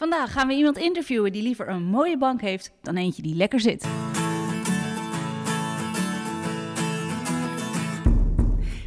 [0.00, 3.60] Vandaag gaan we iemand interviewen die liever een mooie bank heeft dan eentje die lekker
[3.60, 3.86] zit.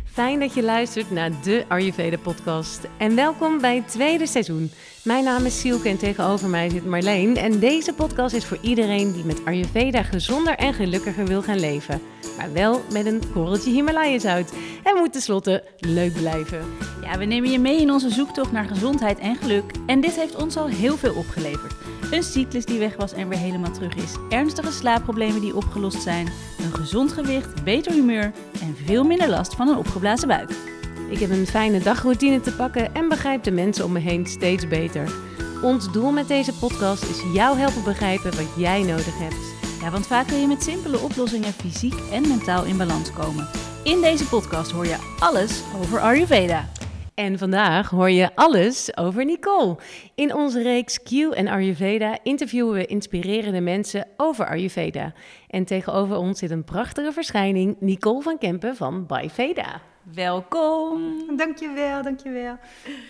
[0.05, 4.71] Fijn dat je luistert naar de Ayurveda podcast en welkom bij het tweede seizoen.
[5.03, 9.13] Mijn naam is Sielke en tegenover mij zit Marleen en deze podcast is voor iedereen
[9.13, 12.01] die met Ayurveda gezonder en gelukkiger wil gaan leven.
[12.37, 14.53] Maar wel met een korreltje Himalaya-zout.
[14.83, 16.65] En moet tenslotte leuk blijven.
[17.01, 19.71] Ja, we nemen je mee in onze zoektocht naar gezondheid en geluk.
[19.85, 21.73] En dit heeft ons al heel veel opgeleverd.
[22.11, 24.15] Een cyclus die weg was en weer helemaal terug is.
[24.29, 26.27] Ernstige slaapproblemen die opgelost zijn.
[26.59, 28.31] Een gezond gewicht, beter humeur
[28.61, 30.72] en veel minder last van een opgeblazen buik.
[31.13, 34.67] Ik heb een fijne dagroutine te pakken en begrijp de mensen om me heen steeds
[34.67, 35.13] beter.
[35.61, 39.55] Ons doel met deze podcast is jou helpen begrijpen wat jij nodig hebt.
[39.81, 43.47] Ja, want vaak kun je met simpele oplossingen fysiek en mentaal in balans komen.
[43.83, 46.69] In deze podcast hoor je alles over Ayurveda.
[47.15, 49.77] En vandaag hoor je alles over Nicole.
[50.15, 55.13] In onze reeks Q en Ayurveda interviewen we inspirerende mensen over Ayurveda.
[55.47, 59.81] En tegenover ons zit een prachtige verschijning, Nicole van Kempen van Veda.
[60.03, 61.01] Welkom.
[61.37, 62.57] Dankjewel, dankjewel.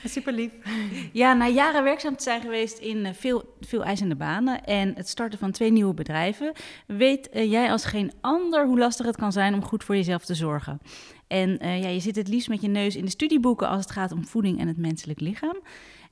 [0.05, 0.51] Super lief.
[1.11, 5.09] Ja, na jaren werkzaam te zijn geweest in eh, veel, veel eisende banen en het
[5.09, 6.53] starten van twee nieuwe bedrijven,
[6.87, 10.25] weet eh, jij als geen ander hoe lastig het kan zijn om goed voor jezelf
[10.25, 10.79] te zorgen.
[11.27, 13.91] En uh, ja, je zit het liefst met je neus in de studieboeken als het
[13.91, 15.57] gaat om voeding en het menselijk lichaam.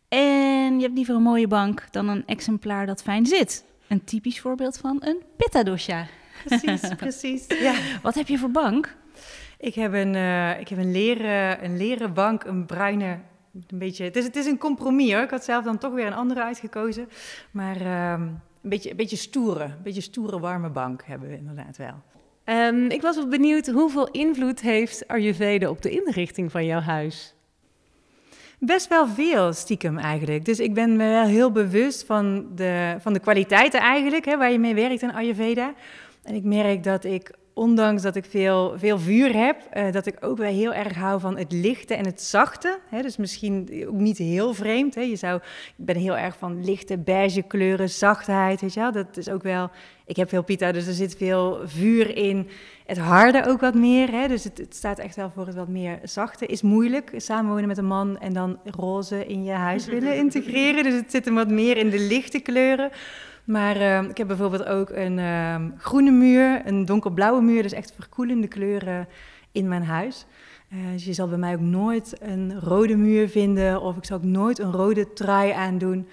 [0.07, 3.65] En je hebt liever een mooie bank dan een exemplaar dat fijn zit.
[3.87, 6.07] Een typisch voorbeeld van een pitta dosha.
[6.45, 7.45] Precies, precies.
[7.47, 7.73] Ja.
[8.01, 8.99] Wat heb je voor bank?
[9.61, 13.17] Ik heb een, uh, ik heb een, leren, een leren bank, een bruine.
[13.67, 15.23] Een beetje, het, is, het is een compromis hoor.
[15.23, 17.09] Ik had zelf dan toch weer een andere uitgekozen.
[17.51, 21.77] Maar uh, een, beetje, een beetje stoere, een beetje stoere warme bank hebben we inderdaad
[21.77, 21.93] wel.
[22.45, 27.35] Um, ik was wel benieuwd, hoeveel invloed heeft Ayurveda op de inrichting van jouw huis?
[28.59, 30.45] Best wel veel, stiekem eigenlijk.
[30.45, 34.51] Dus ik ben me wel heel bewust van de, van de kwaliteiten eigenlijk, hè, waar
[34.51, 35.73] je mee werkt in Ayurveda.
[36.23, 40.17] En ik merk dat ik ondanks dat ik veel, veel vuur heb, uh, dat ik
[40.19, 42.79] ook wel heel erg hou van het lichte en het zachte.
[42.89, 43.01] Hè?
[43.01, 44.95] Dus misschien ook niet heel vreemd.
[44.95, 45.01] Hè?
[45.01, 45.35] Je zou,
[45.77, 48.61] ik ben heel erg van lichte beige kleuren, zachtheid.
[48.61, 48.91] Weet je wel?
[48.91, 49.69] Dat is ook wel.
[50.05, 52.49] Ik heb veel pita, dus er zit veel vuur in.
[52.85, 54.11] Het harde ook wat meer.
[54.11, 54.27] Hè?
[54.27, 56.45] Dus het, het staat echt wel voor het wat meer zachte.
[56.45, 60.83] Is moeilijk samenwonen met een man en dan roze in je huis willen integreren.
[60.83, 62.91] Dus het zit hem wat meer in de lichte kleuren.
[63.43, 67.93] Maar uh, ik heb bijvoorbeeld ook een uh, groene muur, een donkerblauwe muur, dus echt
[67.95, 69.07] verkoelende kleuren
[69.51, 70.25] in mijn huis.
[70.73, 74.17] Uh, dus je zal bij mij ook nooit een rode muur vinden of ik zal
[74.17, 76.07] ook nooit een rode trui aandoen.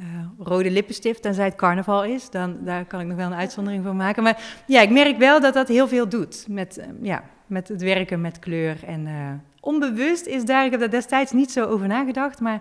[0.00, 0.06] Uh,
[0.46, 3.96] rode lippenstift, tenzij het carnaval is, dan daar kan ik nog wel een uitzondering van
[3.96, 4.22] maken.
[4.22, 7.82] Maar ja, ik merk wel dat dat heel veel doet met, uh, ja, met het
[7.82, 8.84] werken met kleur.
[8.86, 9.12] En uh,
[9.60, 12.60] onbewust is daar, ik heb daar destijds niet zo over nagedacht, maar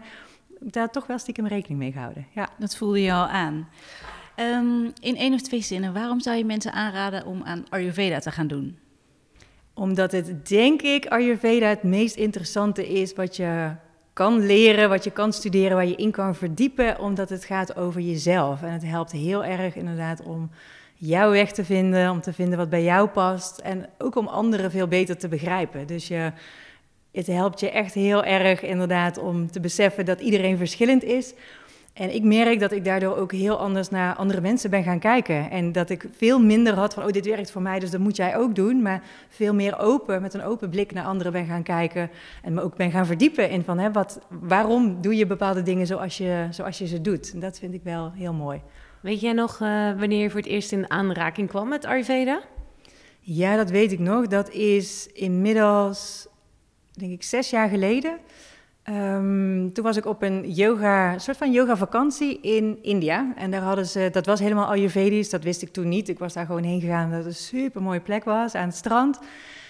[0.60, 2.28] daar toch wel stiekem rekening mee gehouden.
[2.34, 2.50] Ja.
[2.58, 3.70] Dat voelde je al aan.
[4.36, 8.32] Um, in één of twee zinnen, waarom zou je mensen aanraden om aan Ayurveda te
[8.32, 8.78] gaan doen?
[9.74, 13.72] Omdat het, denk ik, Ayurveda het meest interessante is wat je
[14.14, 18.02] kan leren, wat je kan studeren, waar je in kan verdiepen, omdat het gaat over
[18.02, 18.62] jezelf.
[18.62, 20.50] En het helpt heel erg inderdaad om
[20.96, 24.72] jouw weg te vinden, om te vinden wat bij jou past en ook om anderen
[24.72, 25.88] veel beter te begrijpen.
[25.88, 26.32] Dus je,
[27.12, 31.34] het helpt je echt heel erg inderdaad om te beseffen dat iedereen verschillend is,
[32.00, 35.52] en ik merk dat ik daardoor ook heel anders naar andere mensen ben gaan kijken.
[35.52, 38.16] En dat ik veel minder had van, oh, dit werkt voor mij, dus dat moet
[38.16, 38.82] jij ook doen.
[38.82, 42.10] Maar veel meer open, met een open blik naar anderen ben gaan kijken.
[42.44, 45.88] En me ook ben gaan verdiepen in van, hè, wat, waarom doe je bepaalde dingen
[45.88, 47.32] zoals je, zoals je ze doet.
[47.34, 48.62] En dat vind ik wel heel mooi.
[49.02, 52.42] Weet jij nog uh, wanneer je voor het eerst in aanraking kwam met Ayurveda?
[53.20, 54.28] Ja, dat weet ik nog.
[54.28, 56.28] Dat is inmiddels,
[57.00, 58.18] denk ik, zes jaar geleden.
[58.90, 63.34] Um, toen was ik op een yoga, soort van yoga vakantie in India.
[63.36, 66.10] En daar hadden ze, dat was helemaal Ayurvedisch, dat wist ik toen niet.
[66.10, 68.76] Ik was daar gewoon heen gegaan, dat het een super mooie plek was, aan het
[68.76, 69.20] strand.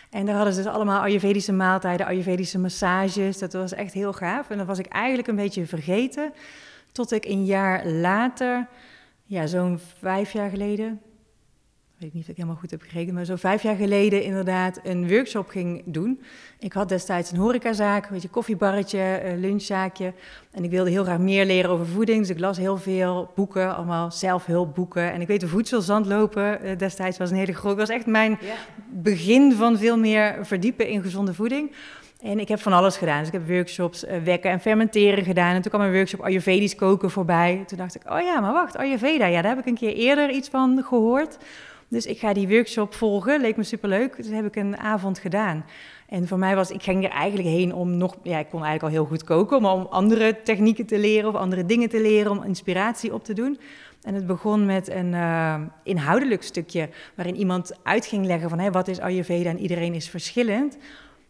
[0.09, 3.37] En daar hadden ze dus allemaal Ayurvedische maaltijden, Ayurvedische massages.
[3.37, 4.49] Dat was echt heel gaaf.
[4.49, 6.33] En dat was ik eigenlijk een beetje vergeten.
[6.91, 8.67] Tot ik een jaar later,
[9.25, 11.01] ja, zo'n vijf jaar geleden,
[11.99, 15.09] weet niet of ik helemaal goed heb gerekend, maar zo vijf jaar geleden inderdaad een
[15.09, 16.21] workshop ging doen.
[16.59, 20.13] Ik had destijds een horecazaak, een beetje koffiebarretje, een lunchzaakje.
[20.51, 23.75] En ik wilde heel graag meer leren over voeding, dus ik las heel veel boeken,
[23.75, 25.11] allemaal zelfhulpboeken.
[25.11, 28.53] En ik weet de voedselzandlopen uh, destijds was een hele groot, was echt mijn yeah.
[28.89, 31.71] begin van veel meer verdiepen in gezonde voeding.
[32.21, 33.19] En ik heb van alles gedaan.
[33.19, 35.55] Dus ik heb workshops uh, wekken en fermenteren gedaan.
[35.55, 37.63] En toen kwam een workshop Ayurvedisch koken voorbij.
[37.67, 40.29] Toen dacht ik, oh ja, maar wacht, Ayurveda, ja, daar heb ik een keer eerder
[40.29, 41.37] iets van gehoord.
[41.89, 44.15] Dus ik ga die workshop volgen, leek me superleuk.
[44.15, 45.65] Dus heb ik een avond gedaan.
[46.07, 48.83] En voor mij was, ik ging er eigenlijk heen om nog, ja, ik kon eigenlijk
[48.83, 52.31] al heel goed koken, maar om andere technieken te leren of andere dingen te leren,
[52.31, 53.59] om inspiratie op te doen.
[54.01, 58.71] En het begon met een uh, inhoudelijk stukje waarin iemand uit ging leggen van hey,
[58.71, 60.77] wat is Ayurveda en iedereen is verschillend.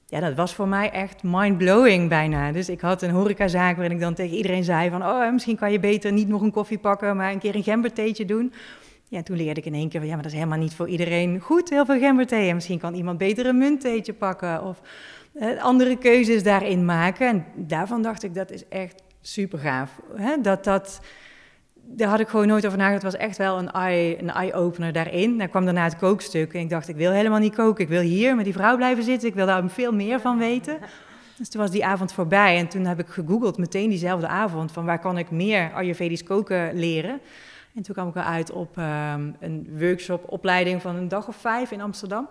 [0.05, 2.51] Ja, dat was voor mij echt mind-blowing bijna.
[2.51, 5.05] Dus ik had een horecazaak waarin ik dan tegen iedereen zei van...
[5.05, 8.25] oh, misschien kan je beter niet nog een koffie pakken, maar een keer een gembertheetje
[8.25, 8.53] doen.
[9.11, 11.39] Ja, toen leerde ik in één keer, ja, maar dat is helemaal niet voor iedereen
[11.39, 12.49] goed, heel veel gemberthee.
[12.49, 14.81] En misschien kan iemand beter een munttheetje pakken of
[15.33, 17.27] uh, andere keuzes daarin maken.
[17.27, 19.99] En daarvan dacht ik, dat is echt super gaaf.
[20.15, 20.41] Hè?
[20.41, 21.01] Dat dat
[21.91, 23.03] daar had ik gewoon nooit over nagedacht.
[23.03, 25.37] Het was echt wel een eye, een eye-opener daarin.
[25.37, 26.53] Daar kwam daarna het kookstuk.
[26.53, 27.83] En ik dacht, ik wil helemaal niet koken.
[27.83, 29.29] Ik wil hier met die vrouw blijven zitten.
[29.29, 30.77] Ik wil daar veel meer van weten.
[31.37, 32.57] Dus toen was die avond voorbij.
[32.57, 36.73] En toen heb ik gegoogeld, meteen diezelfde avond, van waar kan ik meer Ayurvedisch koken
[36.73, 37.19] leren.
[37.75, 41.71] En toen kwam ik eruit op um, een workshop, opleiding van een dag of vijf
[41.71, 42.27] in Amsterdam.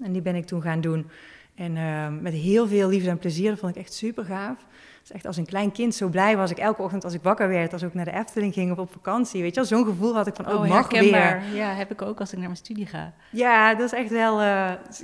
[0.00, 1.10] En die ben ik toen gaan doen.
[1.54, 3.50] En uh, met heel veel liefde en plezier.
[3.50, 4.66] Dat vond ik echt super gaaf
[5.08, 7.72] echt als een klein kind zo blij was ik elke ochtend als ik wakker werd,
[7.72, 9.42] als ik naar de Efteling ging of op vakantie.
[9.42, 11.42] Weet je wel, zo'n gevoel had ik van, oh, oh mag weer.
[11.54, 13.12] Ja, heb ik ook als ik naar mijn studie ga.
[13.30, 14.46] Ja, dat is echt wel, uh,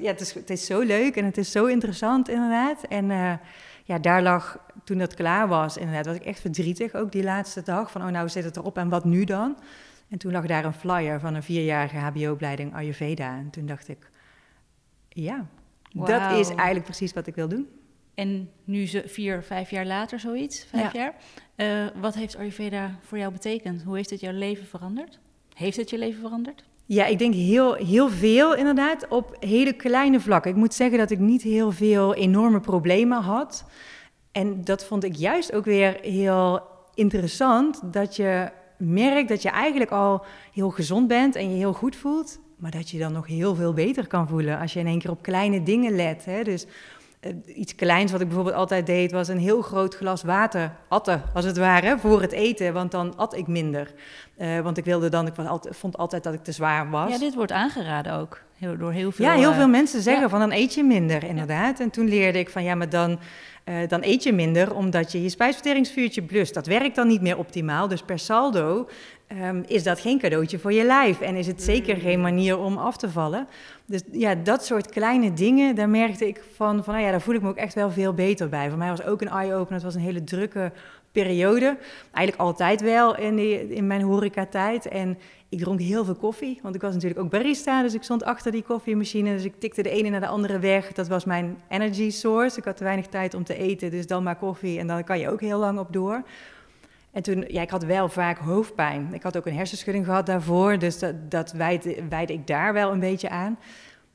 [0.00, 2.82] ja, het is, het is zo leuk en het is zo interessant inderdaad.
[2.82, 3.32] En uh,
[3.87, 7.62] ja, daar lag, toen dat klaar was, inderdaad, was ik echt verdrietig ook die laatste
[7.62, 7.91] dag.
[7.91, 9.59] Van, oh nou zit het erop en wat nu dan?
[10.09, 13.37] En toen lag daar een flyer van een vierjarige hbo-opleiding Ayurveda.
[13.37, 14.11] En toen dacht ik,
[15.09, 15.47] ja,
[15.93, 17.69] dat is eigenlijk precies wat ik wil doen.
[18.15, 21.15] En nu ze vier, vijf jaar later zoiets, vijf jaar.
[21.56, 23.83] Uh, wat heeft Ayurveda voor jou betekend?
[23.83, 25.19] Hoe heeft het jouw leven veranderd?
[25.55, 26.65] Heeft het je leven veranderd?
[26.88, 30.50] Ja, ik denk heel, heel veel inderdaad op hele kleine vlakken.
[30.50, 33.65] Ik moet zeggen dat ik niet heel veel enorme problemen had.
[34.33, 36.61] En dat vond ik juist ook weer heel
[36.94, 37.81] interessant.
[37.93, 42.38] Dat je merkt dat je eigenlijk al heel gezond bent en je heel goed voelt.
[42.56, 45.11] Maar dat je dan nog heel veel beter kan voelen als je in één keer
[45.11, 46.25] op kleine dingen let.
[46.25, 46.43] Hè?
[46.43, 46.67] Dus
[47.46, 51.44] iets kleins wat ik bijvoorbeeld altijd deed, was een heel groot glas water atten, als
[51.44, 52.73] het ware, voor het eten.
[52.73, 53.94] Want dan at ik minder.
[54.38, 57.11] Uh, want ik wilde dan, ik was altijd, vond altijd dat ik te zwaar was.
[57.11, 59.25] Ja, dit wordt aangeraden ook heel, door heel veel.
[59.25, 61.81] Ja, heel veel eh, mensen zeggen van dan eet je minder, inderdaad.
[61.81, 63.19] En toen leerde ik van ja, maar dan,
[63.64, 66.55] uh, dan eet je minder omdat je je spijsverteringsvuurtje blust.
[66.55, 67.88] Dat werkt dan niet meer optimaal.
[67.88, 68.88] Dus per saldo
[69.28, 71.20] um, is dat geen cadeautje voor je lijf.
[71.20, 73.49] En is het zeker geen manier om af te vallen.
[73.87, 77.34] Dus ja, dat soort kleine dingen, daar merkte ik van, van nou ja, daar voel
[77.34, 78.69] ik me ook echt wel veel beter bij.
[78.69, 79.75] Voor mij was ook een eye-opener.
[79.75, 80.73] Het was een hele drukke
[81.12, 81.76] periode.
[82.12, 84.88] Eigenlijk altijd wel in, die, in mijn horecatijd.
[84.88, 85.19] En
[85.49, 87.82] ik dronk heel veel koffie, want ik was natuurlijk ook barista.
[87.82, 89.34] Dus ik stond achter die koffiemachine.
[89.34, 90.93] Dus ik tikte de ene naar de andere weg.
[90.93, 92.58] Dat was mijn energy source.
[92.58, 94.78] Ik had te weinig tijd om te eten, dus dan maar koffie.
[94.78, 96.23] En dan kan je ook heel lang op door.
[97.16, 99.14] En toen, ja, ik had wel vaak hoofdpijn.
[99.14, 103.00] Ik had ook een hersenschudding gehad daarvoor, dus dat, dat wijde, ik daar wel een
[103.00, 103.58] beetje aan.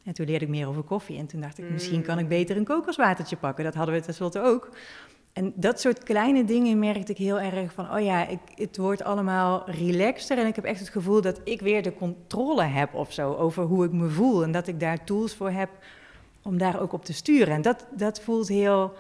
[0.04, 1.18] En toen leerde ik meer over koffie.
[1.18, 2.30] En toen dacht ik, misschien kan ik mm.
[2.30, 3.64] beter een kokoswatertje pakken.
[3.64, 4.70] Dat hadden we tenslotte ook.
[5.34, 9.04] En dat soort kleine dingen merkte ik heel erg van, oh ja, ik, het wordt
[9.04, 10.38] allemaal relaxter.
[10.38, 13.64] En ik heb echt het gevoel dat ik weer de controle heb of zo over
[13.64, 14.44] hoe ik me voel.
[14.44, 15.70] En dat ik daar tools voor heb
[16.42, 17.54] om daar ook op te sturen.
[17.54, 18.94] En dat, dat voelt heel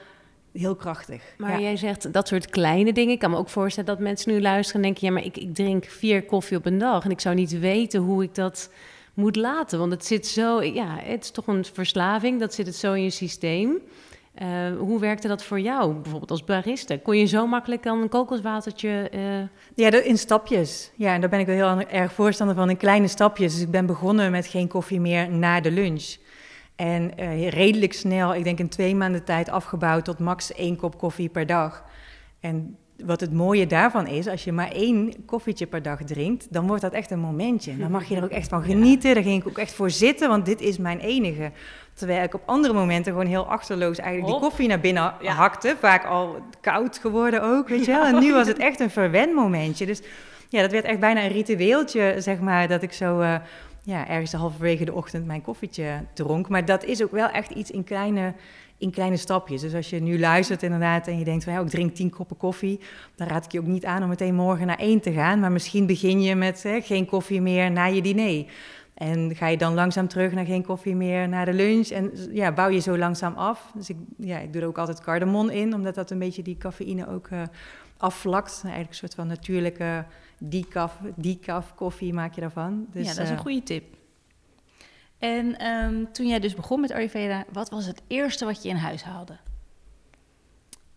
[0.53, 1.24] heel krachtig.
[1.38, 3.13] Maar jij zegt dat soort kleine dingen.
[3.13, 5.07] Ik kan me ook voorstellen dat mensen nu luisteren en denken...
[5.07, 7.03] ja, maar ik, ik drink vier koffie op een dag...
[7.03, 8.69] en ik zou niet weten hoe ik dat
[9.13, 9.80] moet laten.
[9.80, 10.63] Want het zit zo...
[10.63, 12.39] Ja, het is toch een verslaving.
[12.39, 13.77] Dat zit het zo in je systeem.
[14.42, 16.98] Uh, hoe werkte dat voor jou, bijvoorbeeld als barista?
[16.98, 19.12] Kon je zo makkelijk dan een kokoswatertje...
[19.13, 19.21] Uh...
[19.75, 20.92] Ja, in stapjes.
[20.95, 23.53] Ja, en daar ben ik wel heel erg voorstander van, in kleine stapjes.
[23.53, 26.15] Dus ik ben begonnen met geen koffie meer na de lunch.
[26.82, 30.98] En uh, redelijk snel, ik denk in twee maanden tijd, afgebouwd tot max één kop
[30.98, 31.84] koffie per dag.
[32.40, 36.68] En wat het mooie daarvan is, als je maar één koffietje per dag drinkt, dan
[36.68, 37.78] wordt dat echt een momentje.
[37.78, 39.14] Dan mag je er ook echt van genieten.
[39.14, 41.52] Daar ging ik ook echt voor zitten, want dit is mijn enige.
[41.94, 45.76] Terwijl ik op andere momenten gewoon heel achterloos eigenlijk die koffie naar binnen hakte.
[45.80, 48.06] Vaak al koud geworden ook, weet je wel.
[48.06, 49.86] En nu was het echt een verwen momentje.
[49.86, 50.02] Dus
[50.50, 53.20] ja, dat werd echt bijna een ritueeltje, zeg maar, dat ik zo...
[53.20, 53.36] Uh,
[53.84, 56.50] ja, ergens halverwege de ochtend mijn koffietje dronk.
[56.50, 58.34] Maar dat is ook wel echt iets in kleine,
[58.78, 59.62] in kleine stapjes.
[59.62, 62.80] Dus als je nu luistert inderdaad en je denkt van ik drink tien koppen koffie,
[63.16, 65.40] dan raad ik je ook niet aan om meteen morgen naar één te gaan.
[65.40, 68.46] Maar misschien begin je met hè, geen koffie meer na je diner.
[68.94, 71.88] En ga je dan langzaam terug naar geen koffie meer na de lunch.
[71.88, 73.72] En ja, bouw je zo langzaam af.
[73.76, 76.58] Dus ik, ja, ik doe er ook altijd cardamom in, omdat dat een beetje die
[76.58, 77.42] cafeïne ook uh,
[77.98, 78.60] afvlakt.
[78.64, 80.06] Eigenlijk een soort van natuurlijke
[80.43, 82.86] decaf, decaf koffie maak je daarvan.
[82.91, 83.83] Dus, ja, dat is een eh, goede tip.
[85.19, 88.75] En ehm, toen jij dus begon met Ayurveda, wat was het eerste wat je in
[88.75, 89.38] huis haalde?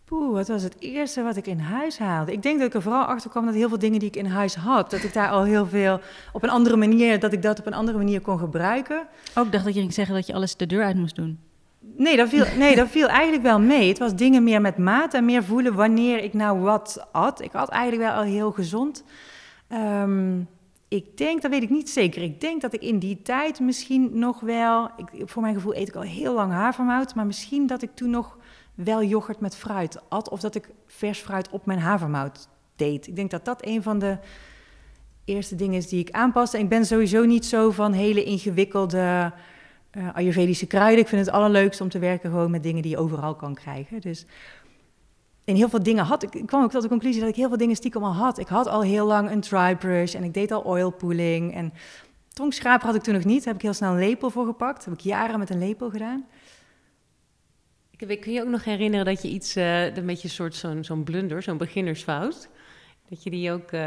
[0.05, 2.31] Poeh, wat was het eerste wat ik in huis haalde?
[2.31, 4.25] Ik denk dat ik er vooral achter kwam dat heel veel dingen die ik in
[4.25, 5.99] huis had, dat ik daar al heel veel
[6.33, 9.07] op een andere manier, dat ik dat op een andere manier kon gebruiken.
[9.35, 11.39] Ook dacht dat je ging zeggen dat je alles de deur uit moest doen.
[11.97, 13.87] Nee, dat viel, nee, dat viel eigenlijk wel mee.
[13.87, 17.41] Het was dingen meer met maat en meer voelen wanneer ik nou wat at.
[17.41, 19.03] Ik had eigenlijk wel al heel gezond.
[19.67, 20.39] Ehm,
[20.87, 22.21] ik denk, dat weet ik niet zeker.
[22.21, 25.87] Ik denk dat ik in die tijd misschien nog wel, ik, voor mijn gevoel eet
[25.87, 28.37] ik al heel lang havermout, maar misschien dat ik toen nog
[28.75, 33.07] wel yoghurt met fruit at of dat ik vers fruit op mijn havermout deed.
[33.07, 34.17] Ik denk dat dat een van de
[35.25, 36.57] eerste dingen is die ik aanpaste.
[36.57, 39.31] En ik ben sowieso niet zo van hele ingewikkelde
[39.97, 40.99] uh, Ayurvedische kruiden.
[40.99, 44.01] Ik vind het allerleukste om te werken gewoon met dingen die je overal kan krijgen.
[44.01, 44.25] Dus
[45.45, 47.47] in heel veel dingen had ik, ik kwam ook tot de conclusie dat ik heel
[47.47, 48.39] veel dingen stiekem al had.
[48.39, 51.53] Ik had al heel lang een dry brush en ik deed al oil pooling.
[51.53, 51.73] En
[52.33, 53.37] tongschraper had ik toen nog niet.
[53.37, 54.75] Daar heb ik heel snel een lepel voor gepakt.
[54.75, 56.25] Dat heb ik jaren met een lepel gedaan.
[57.97, 60.83] Ik kun je ook nog herinneren dat je iets, uh, een beetje een soort zo'n
[60.83, 62.49] zo'n blunder, zo'n beginnersfout,
[63.09, 63.71] dat je die ook.
[63.71, 63.81] Uh,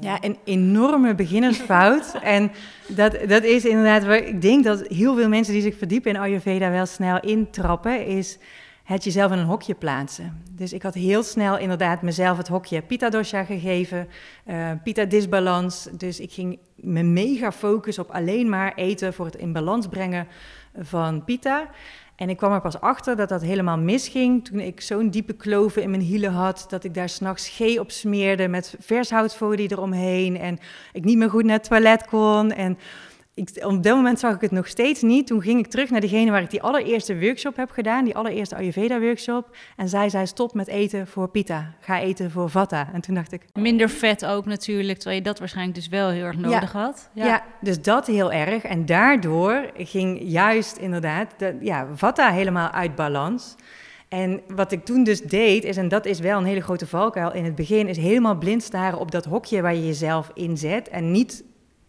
[0.00, 2.14] Ja, een enorme beginnersfout.
[2.22, 2.50] en
[2.88, 6.20] dat, dat is inderdaad waar ik denk dat heel veel mensen die zich verdiepen in
[6.20, 8.38] Ayurveda wel snel intrappen, is
[8.88, 10.42] het jezelf in een hokje plaatsen.
[10.50, 14.08] Dus ik had heel snel inderdaad mezelf het hokje Pita dosha gegeven,
[14.46, 15.88] uh, Pita disbalans.
[15.92, 20.26] Dus ik ging me mega focussen op alleen maar eten voor het in balans brengen
[20.78, 21.70] van Pita.
[22.16, 25.82] En ik kwam er pas achter dat dat helemaal misging toen ik zo'n diepe kloven
[25.82, 30.58] in mijn hielen had, dat ik daar s'nachts G op smeerde met vershoutfolie eromheen en
[30.92, 32.52] ik niet meer goed naar het toilet kon.
[32.52, 32.78] En
[33.38, 35.26] ik, op dat moment zag ik het nog steeds niet.
[35.26, 38.56] Toen ging ik terug naar degene waar ik die allereerste workshop heb gedaan, die allereerste
[38.56, 39.56] Ayurveda-workshop.
[39.76, 42.88] En zij zei, stop met eten voor pita, ga eten voor vata.
[42.92, 43.42] En toen dacht ik...
[43.52, 47.10] Minder vet ook natuurlijk, terwijl je dat waarschijnlijk dus wel heel erg nodig had.
[47.12, 47.26] Ja.
[47.26, 47.42] ja.
[47.60, 48.62] dus dat heel erg.
[48.62, 53.56] En daardoor ging juist inderdaad de, ja, vata helemaal uit balans.
[54.08, 57.32] En wat ik toen dus deed, is, en dat is wel een hele grote valkuil
[57.32, 60.88] in het begin, is helemaal blind staren op dat hokje waar je jezelf in zet.
[60.88, 61.44] En niet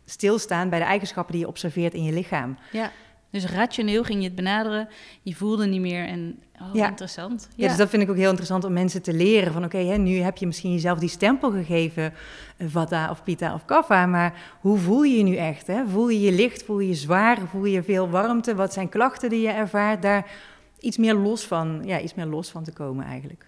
[0.09, 2.57] stilstaan bij de eigenschappen die je observeert in je lichaam.
[2.71, 2.91] Ja,
[3.31, 4.87] dus rationeel ging je het benaderen,
[5.21, 6.87] je voelde niet meer en oh, ja.
[6.87, 7.49] interessant.
[7.55, 7.67] Ja.
[7.67, 9.53] dus dat vind ik ook heel interessant om mensen te leren.
[9.53, 12.13] Van oké, nu heb je misschien jezelf die stempel gegeven,
[12.57, 15.67] uh, Vata of Pita of Kapha, maar hoe voel je je nu echt?
[15.67, 15.87] Hè?
[15.87, 18.55] Voel je je licht, voel je je zwaar, voel je veel warmte?
[18.55, 20.01] Wat zijn klachten die je ervaart?
[20.01, 20.31] Daar
[20.79, 23.45] iets meer los van, ja, iets meer los van te komen eigenlijk.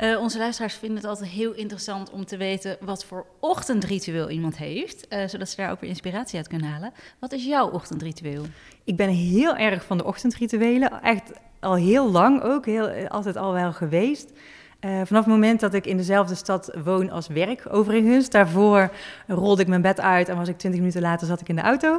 [0.00, 4.56] Uh, onze luisteraars vinden het altijd heel interessant om te weten wat voor ochtendritueel iemand
[4.56, 6.92] heeft, uh, zodat ze daar ook weer inspiratie uit kunnen halen.
[7.18, 8.44] Wat is jouw ochtendritueel?
[8.84, 13.52] Ik ben heel erg van de ochtendrituelen, echt al heel lang ook, heel, altijd al
[13.52, 14.32] wel geweest.
[14.84, 18.30] Uh, vanaf het moment dat ik in dezelfde stad woon als werk, overigens.
[18.30, 18.90] Daarvoor
[19.26, 21.62] rolde ik mijn bed uit en was ik twintig minuten later zat ik in de
[21.62, 21.98] auto.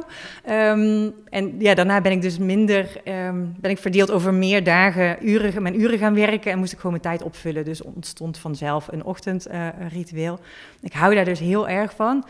[0.50, 5.28] Um, en ja, daarna ben ik dus minder, um, ben ik verdeeld over meer dagen,
[5.28, 7.64] uren, mijn uren gaan werken en moest ik gewoon mijn tijd opvullen.
[7.64, 10.38] Dus ontstond vanzelf een ochtendritueel.
[10.80, 12.24] Ik hou daar dus heel erg van.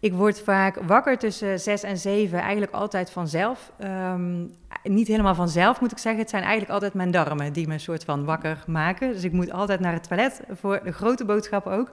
[0.00, 3.72] Ik word vaak wakker tussen zes en zeven, eigenlijk altijd vanzelf.
[3.84, 4.50] Um,
[4.82, 6.20] niet helemaal vanzelf moet ik zeggen.
[6.20, 9.12] Het zijn eigenlijk altijd mijn darmen die me een soort van wakker maken.
[9.12, 11.90] Dus ik moet altijd naar het toilet voor de grote boodschap ook.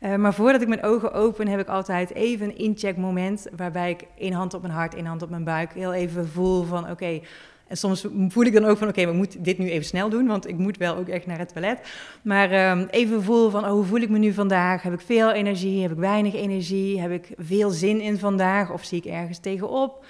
[0.00, 3.46] Uh, maar voordat ik mijn ogen open, heb ik altijd even een incheckmoment.
[3.56, 6.64] Waarbij ik één hand op mijn hart, één hand op mijn buik heel even voel
[6.64, 7.20] van oké.
[7.66, 10.08] En soms voel ik dan ook van, oké, okay, we moeten dit nu even snel
[10.08, 11.78] doen, want ik moet wel ook echt naar het toilet.
[12.22, 14.82] Maar um, even voel van, oh, hoe voel ik me nu vandaag?
[14.82, 15.82] Heb ik veel energie?
[15.82, 17.00] Heb ik weinig energie?
[17.00, 18.72] Heb ik veel zin in vandaag?
[18.72, 20.04] Of zie ik ergens tegenop?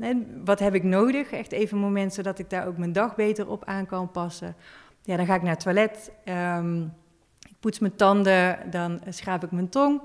[0.00, 1.30] En wat heb ik nodig?
[1.30, 4.56] Echt even een moment zodat ik daar ook mijn dag beter op aan kan passen.
[5.02, 6.10] Ja, dan ga ik naar het toilet.
[6.58, 6.92] Um,
[7.48, 10.00] ik poets mijn tanden, dan schraap ik mijn tong.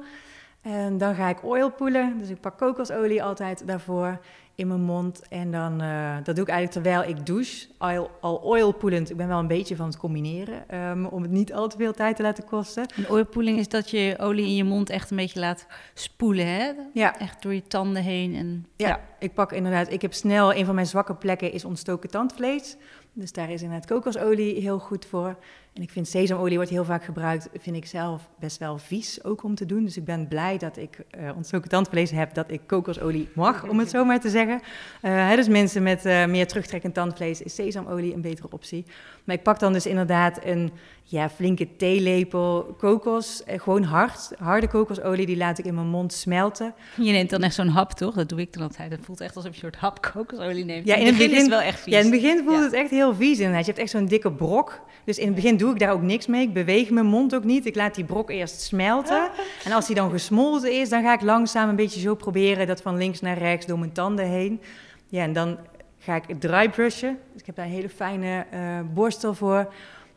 [0.61, 2.17] En dan ga ik oil poelen.
[2.17, 4.19] Dus ik pak kokosolie altijd daarvoor
[4.55, 5.27] in mijn mond.
[5.29, 7.67] En dan, uh, dat doe ik eigenlijk terwijl ik douche.
[7.77, 9.09] Al, al oilpoelend.
[9.09, 10.75] Ik ben wel een beetje van het combineren.
[10.75, 12.85] Um, om het niet al te veel tijd te laten kosten.
[12.95, 16.71] Een oilpoeling is dat je olie in je mond echt een beetje laat spoelen, hè?
[16.93, 17.19] Ja.
[17.19, 18.35] Echt door je tanden heen.
[18.35, 19.91] En, ja, ja, ik pak inderdaad...
[19.91, 20.53] Ik heb snel...
[20.53, 22.77] Een van mijn zwakke plekken is ontstoken tandvlees.
[23.13, 25.37] Dus daar is inderdaad kokosolie heel goed voor.
[25.79, 29.43] En ik vind sesamolie wordt heel vaak gebruikt, vind ik zelf best wel vies ook
[29.43, 29.83] om te doen.
[29.83, 33.79] Dus ik ben blij dat ik uh, ontstoken tandvlees heb, dat ik kokosolie mag, om
[33.79, 34.61] het zo maar te zeggen.
[35.01, 38.85] Uh, dus mensen met uh, meer terugtrekkend tandvlees is sesamolie een betere optie.
[39.23, 40.71] Maar ik pak dan dus inderdaad een
[41.03, 46.73] ja, flinke theelepel kokos, gewoon hard, harde kokosolie, die laat ik in mijn mond smelten.
[46.95, 48.15] Je neemt dan echt zo'n hap, toch?
[48.15, 48.91] Dat doe ik dan altijd.
[48.91, 50.87] Het voelt echt alsof je een soort hap kokosolie neemt.
[50.87, 51.93] Ja, in, het begin, is het wel echt vies.
[51.93, 52.63] Ja, in het begin voelt ja.
[52.63, 53.65] het echt heel vies inderdaad.
[53.65, 54.81] Je hebt echt zo'n dikke brok.
[55.05, 56.41] Dus in het begin doe ik daar ook niks mee.
[56.41, 57.65] Ik beweeg mijn mond ook niet.
[57.65, 59.29] Ik laat die brok eerst smelten.
[59.63, 62.81] En als die dan gesmolten is, dan ga ik langzaam een beetje zo proberen dat
[62.81, 64.61] van links naar rechts door mijn tanden heen.
[65.07, 65.57] Ja, en dan
[65.99, 67.17] ga ik dry brushen.
[67.31, 69.73] Dus ik heb daar een hele fijne uh, borstel voor.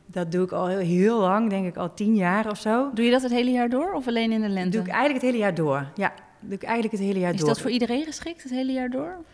[0.06, 2.90] Dat doe ik al heel, heel lang, denk ik al tien jaar of zo.
[2.94, 4.70] Doe je dat het hele jaar door of alleen in de lente?
[4.70, 5.86] doe ik eigenlijk het hele jaar door.
[5.94, 7.48] Ja, doe ik eigenlijk het hele jaar Is door.
[7.48, 9.24] dat voor iedereen geschikt, het hele jaar door?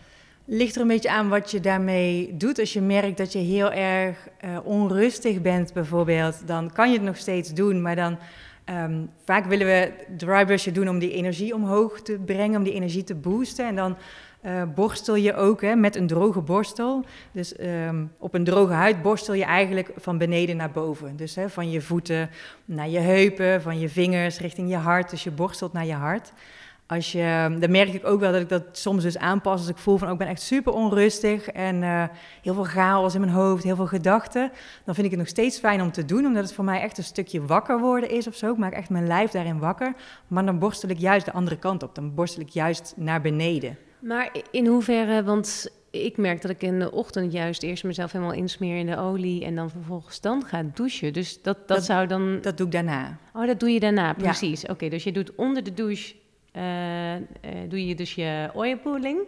[0.50, 2.58] Ligt er een beetje aan wat je daarmee doet.
[2.58, 7.06] Als je merkt dat je heel erg eh, onrustig bent bijvoorbeeld, dan kan je het
[7.06, 7.82] nog steeds doen.
[7.82, 8.18] Maar dan
[8.64, 13.04] ehm, vaak willen we drybrushen doen om die energie omhoog te brengen, om die energie
[13.04, 13.66] te boosten.
[13.66, 13.96] En dan
[14.40, 17.04] eh, borstel je ook hè, met een droge borstel.
[17.32, 21.16] Dus ehm, op een droge huid borstel je eigenlijk van beneden naar boven.
[21.16, 22.30] Dus hè, van je voeten
[22.64, 25.10] naar je heupen, van je vingers richting je hart.
[25.10, 26.32] Dus je borstelt naar je hart.
[26.88, 29.76] Als je, dan merk ik ook wel dat ik dat soms dus aanpas als ik
[29.76, 32.04] voel van oh, ik ben echt super onrustig en eh,
[32.42, 34.50] heel veel chaos in mijn hoofd, heel veel gedachten.
[34.84, 36.98] Dan vind ik het nog steeds fijn om te doen, omdat het voor mij echt
[36.98, 38.52] een stukje wakker worden is of zo.
[38.52, 39.94] Ik maak echt mijn lijf daarin wakker.
[40.26, 41.94] Maar dan borstel ik juist de andere kant op.
[41.94, 43.78] Dan borstel ik juist naar beneden.
[43.98, 48.34] Maar in hoeverre, want ik merk dat ik in de ochtend juist eerst mezelf helemaal
[48.34, 51.12] insmeer in de olie en dan vervolgens dan ga douchen.
[51.12, 52.38] Dus dat, dat, Dat- zou dan.
[52.40, 53.18] Dat doe ik daarna.
[53.32, 54.66] Oh, dat doe je daarna, precies.
[54.66, 56.14] Oké, dus je doet onder de douche,
[57.68, 59.18] doe je dus je oil pooling.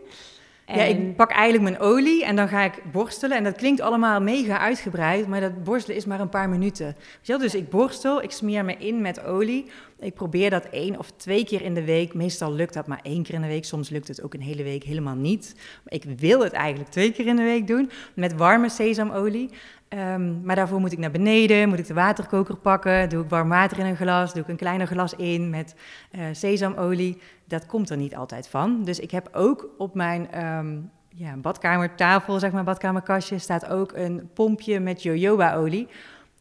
[0.75, 3.37] Ja, ik pak eigenlijk mijn olie en dan ga ik borstelen.
[3.37, 6.87] En dat klinkt allemaal mega uitgebreid, maar dat borstelen is maar een paar minuten.
[6.87, 7.39] Weet je wel?
[7.39, 9.71] Dus ik borstel, ik smeer me in met olie.
[10.01, 12.15] Ik probeer dat één of twee keer in de week.
[12.15, 13.65] Meestal lukt dat maar één keer in de week.
[13.65, 15.55] Soms lukt het ook een hele week helemaal niet.
[15.87, 19.51] Ik wil het eigenlijk twee keer in de week doen met warme sesamolie.
[19.89, 23.49] Ehm, maar daarvoor moet ik naar beneden, moet ik de waterkoker pakken, doe ik warm
[23.49, 25.75] water in een glas, doe ik een kleiner glas in met
[26.11, 27.19] eh, sesamolie.
[27.45, 28.85] Dat komt er niet altijd van.
[28.85, 30.77] Dus ik heb ook op mijn ehm,
[31.09, 35.89] ja, badkamertafel, zeg maar, badkamerkastje, staat ook een pompje met jojoba-olie.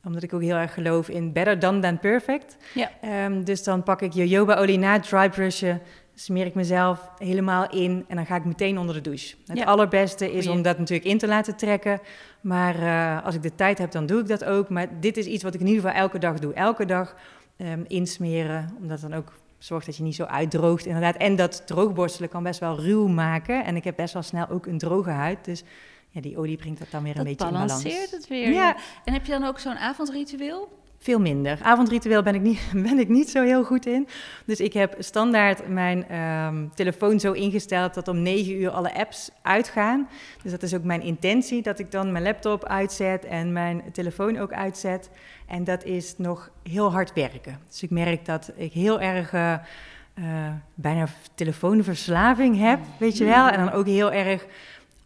[0.04, 2.58] Omdat ik ook heel erg geloof in better done than perfect.
[2.74, 2.90] Ja.
[3.02, 5.82] Ehm, dus dan pak ik jojoba-olie na het dry brushen,
[6.16, 9.36] smeer ik mezelf helemaal in en dan ga ik meteen onder de douche.
[9.48, 9.64] Het Ja.
[9.64, 12.00] allerbeste is om dat natuurlijk in te laten trekken.
[12.42, 14.70] Maar eh, als ik de tijd heb, dan doe ik dat ook.
[14.70, 16.54] Maar dit is iets wat ik in ieder geval elke dag doe.
[16.54, 17.16] Elke dag
[17.58, 21.16] ehm, insmeren, omdat dan ook zorgt dat je niet zo uitdroogt inderdaad.
[21.16, 23.66] En dat droogborstelen kan best wel ruw maken.
[23.66, 25.64] En ik heb best wel snel ook een droge huid, dus
[26.10, 27.84] ja, die olie brengt dat dan weer een Dat beetje in balans.
[27.84, 28.52] balanceert het weer.
[28.52, 28.76] Ja.
[29.04, 30.78] En heb je dan ook zo'n avondritueel?
[31.02, 31.60] Veel minder.
[31.62, 34.08] Avondritueel ben ik niet, ben ik niet zo heel goed in.
[34.46, 39.30] Dus ik heb standaard mijn ehm, telefoon zo ingesteld dat om 9 uur alle apps
[39.42, 40.10] uitgaan.
[40.44, 44.38] Dus dat is ook mijn intentie, dat ik dan mijn laptop uitzet en mijn telefoon
[44.38, 45.10] ook uitzet.
[45.48, 47.60] En dat is nog heel hard werken.
[47.68, 53.48] Dus ik merk dat ik heel erg eh, eh, bijna telefoonverslaving heb, weet je wel.
[53.48, 54.46] En dan ook heel erg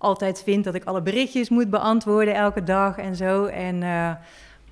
[0.04, 3.46] altijd vind dat ik alle berichtjes moet beantwoorden elke dag en zo.
[3.46, 3.84] En...
[3.84, 4.12] eh,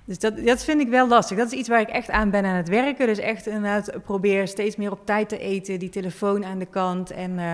[0.06, 1.38] dus dat, dat vind ik wel lastig.
[1.38, 3.08] Dat is iets waar ik echt aan ben aan het werken.
[3.08, 7.12] Dus echt inderdaad probeer steeds meer op tijd te eten, die telefoon aan de kant.
[7.12, 7.54] En eh,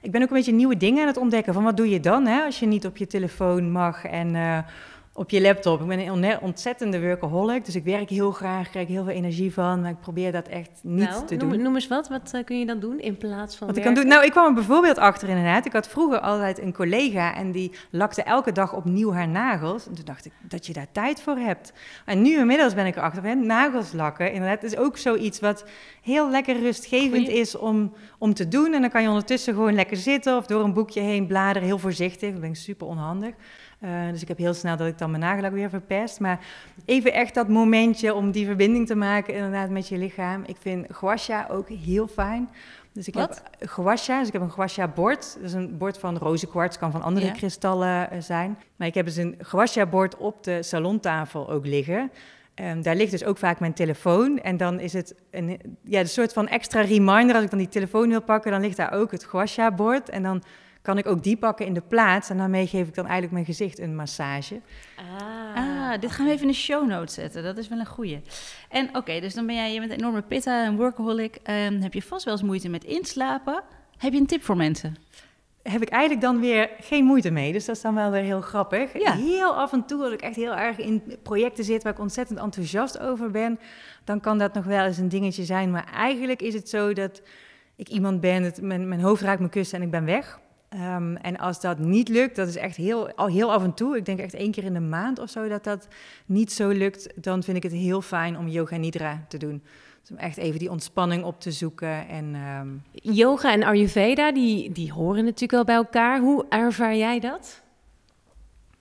[0.00, 1.54] ik ben ook een beetje nieuwe dingen aan het ontdekken.
[1.54, 4.58] Van wat doe je dan hè, als je niet op je telefoon mag en eh,
[5.18, 5.80] op je laptop.
[5.80, 9.52] Ik ben een on- ontzettende workaholic, dus ik werk heel graag, krijg heel veel energie
[9.52, 9.80] van.
[9.80, 11.62] Maar ik probeer dat echt niet nou, te noem, doen.
[11.62, 12.08] noem eens wat.
[12.08, 14.06] Wat eh, kun je dan doen in plaats van Wat ik kan doen.
[14.06, 15.66] Nou, ik kwam er bijvoorbeeld achter inderdaad.
[15.66, 19.86] Ik had vroeger altijd een collega en die lakte elke dag opnieuw haar nagels.
[19.86, 21.72] En toen dacht ik dat je daar tijd voor hebt.
[22.04, 25.64] En nu inmiddels ben ik erachter, hè, nagels lakken, inderdaad, is ook zoiets wat
[26.02, 27.40] heel lekker rustgevend Goeie.
[27.40, 28.72] is om, om te doen.
[28.74, 31.78] En dan kan je ondertussen gewoon lekker zitten of door een boekje heen bladeren, heel
[31.78, 32.30] voorzichtig.
[32.30, 33.34] Dat ben ik super onhandig.
[33.78, 36.20] Eh, dus ik heb heel snel dat ik dan mijn nagellak weer verpest.
[36.20, 36.38] Maar
[36.84, 40.42] even echt dat momentje om die verbinding te maken inderdaad met je lichaam.
[40.46, 42.48] Ik vind gua sha ook heel fijn.
[42.92, 43.42] Dus ik Wat?
[43.58, 45.34] heb gua sha, dus ik heb een gua sha bord.
[45.34, 47.32] Dat is een bord van rozenkwarts, kan van andere Ja.
[47.32, 48.58] kristallen eh, zijn.
[48.76, 52.10] Maar ik heb dus een gua sha bord op de salontafel ook liggen.
[52.54, 54.38] Ehm, daar ligt dus ook vaak mijn telefoon.
[54.38, 57.34] En dan is het een, ja, een soort van extra reminder.
[57.34, 60.08] Als ik dan die telefoon wil pakken, dan ligt daar ook het gua sha bord.
[60.08, 60.42] En dan
[60.82, 62.30] kan ik ook die pakken in de plaats.
[62.30, 64.60] En daarmee geef ik dan eigenlijk mijn gezicht een massage.
[65.54, 67.42] Ah, dit gaan we even in de show notes zetten.
[67.42, 68.22] Dat is wel een goeie.
[68.68, 71.38] En oké, dus dan ben jij, je bent een enorme pitta, een workaholic.
[71.42, 73.62] Ehm, heb je vast wel eens moeite met inslapen?
[73.96, 74.96] Heb je een tip voor mensen?
[75.62, 77.52] heb ik eigenlijk dan weer geen moeite mee.
[77.52, 78.98] Dus dat is dan wel weer heel grappig.
[78.98, 79.12] Ja.
[79.12, 82.38] Heel af en toe, als ik echt heel erg in projecten zit waar ik ontzettend
[82.38, 83.58] enthousiast over ben,
[84.04, 85.70] dan kan dat nog wel eens een dingetje zijn.
[85.70, 87.22] Maar eigenlijk is het zo dat
[87.76, 90.40] ik iemand ben, het, mijn, mijn hoofd raakt mijn kussen en ik ben weg.
[90.68, 93.96] Ehm, en als dat niet lukt, dat is echt heel, al heel af en toe,
[93.96, 95.88] ik denk echt één keer in de maand of zo, dat dat
[96.26, 99.62] niet zo lukt, dan vind ik het heel fijn om yoga nidra te doen.
[100.00, 102.34] Dus om echt even die ontspanning op te zoeken en...
[102.34, 102.68] ehm,
[103.14, 106.20] Yoga en Ayurveda, die, die horen natuurlijk wel bij elkaar.
[106.20, 107.62] Hoe ervaar jij dat?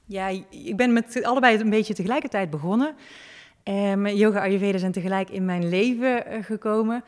[0.05, 2.95] Ja, ik ben met allebei een beetje tegelijkertijd begonnen.
[3.63, 7.03] Um, yoga Ayurveda zijn tegelijk in mijn leven uh, gekomen.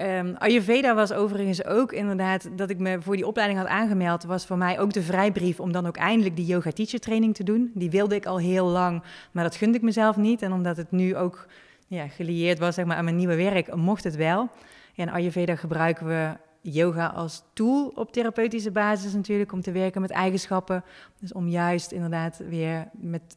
[0.00, 4.24] Um, Ayurveda was overigens ook inderdaad dat ik me voor die opleiding had aangemeld.
[4.24, 7.44] Was voor mij ook de vrijbrief om dan ook eindelijk die yoga teacher training te
[7.44, 7.70] doen.
[7.74, 9.02] Die wilde ik al heel lang,
[9.32, 10.42] maar dat gunde ik mezelf niet.
[10.42, 11.46] En omdat het nu ook
[11.86, 14.48] ja, gelieerd was zeg maar, aan mijn nieuwe werk, mocht het wel.
[14.94, 20.10] In Ayurveda gebruiken we yoga als tool op therapeutische basis natuurlijk om te werken met
[20.10, 20.84] eigenschappen.
[21.20, 23.36] Dus om juist inderdaad weer met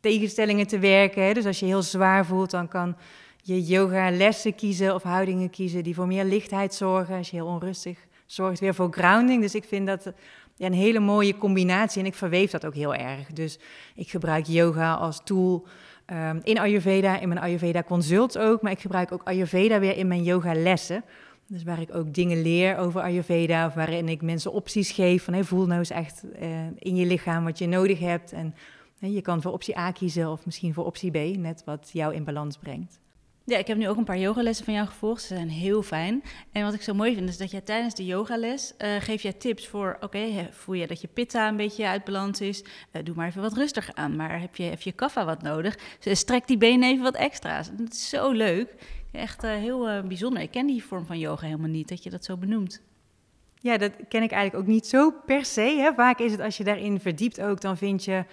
[0.00, 1.34] tegenstellingen te werken.
[1.34, 2.96] Dus als je heel zwaar voelt, dan kan
[3.44, 7.16] je yoga lessen kiezen of houdingen kiezen die voor meer lichtheid zorgen.
[7.16, 9.42] Als je heel onrustig zorgt weer voor grounding.
[9.42, 10.12] Dus ik vind dat
[10.58, 13.26] een hele mooie combinatie en ik verweef dat ook heel erg.
[13.26, 13.58] Dus
[13.94, 15.66] ik gebruik yoga als tool
[16.06, 18.62] um, in Ayurveda, in mijn Ayurveda consult ook.
[18.62, 21.04] Maar ik gebruik ook Ayurveda weer in mijn yoga lessen.
[21.46, 25.34] Dus waar ik ook dingen leer over Ayurveda, of waarin ik mensen opties geef van
[25.34, 28.32] hey, voel nou eens echt uh, in je lichaam wat je nodig hebt.
[28.32, 28.54] En
[28.98, 32.24] je kan voor optie A kiezen of misschien voor optie B, net wat jou in
[32.24, 33.01] balans brengt.
[33.44, 35.22] Ja, ik heb nu ook een paar yogalessen van jou gevolgd.
[35.22, 36.22] Ze zijn heel fijn.
[36.52, 39.32] En wat ik zo mooi vind, is dat jij tijdens de yogales uh, geef jij
[39.32, 39.96] tips voor...
[40.00, 42.62] oké, voel je dat je pitta een beetje uit balans is?
[42.62, 44.16] Uh, doe maar even wat rustiger aan.
[44.16, 45.78] Maar heb je, heb je kaffa wat nodig?
[46.00, 47.70] Strek die benen even wat extra's.
[47.72, 48.74] Dat is zo leuk.
[49.12, 50.42] Echt uh, heel bijzonder.
[50.42, 52.82] Ik ken die vorm van yoga helemaal niet, dat je dat zo benoemt.
[53.60, 55.60] Ja, dat ken ik eigenlijk ook niet zo per se.
[55.60, 55.94] Hè.
[55.94, 58.24] Vaak is het als je daarin verdiept ook, dan vind je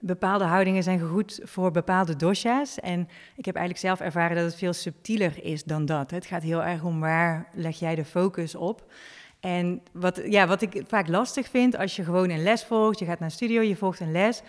[0.00, 2.80] bepaalde houdingen zijn goed voor bepaalde dosha's.
[2.80, 6.10] En ik heb eigenlijk zelf ervaren dat het veel subtieler is dan dat.
[6.10, 8.92] Het gaat heel erg om waar leg jij de focus op.
[9.40, 13.04] En wat, ja, wat ik vaak lastig vind als je gewoon een les volgt, je
[13.04, 14.42] gaat naar een studio, je volgt een les,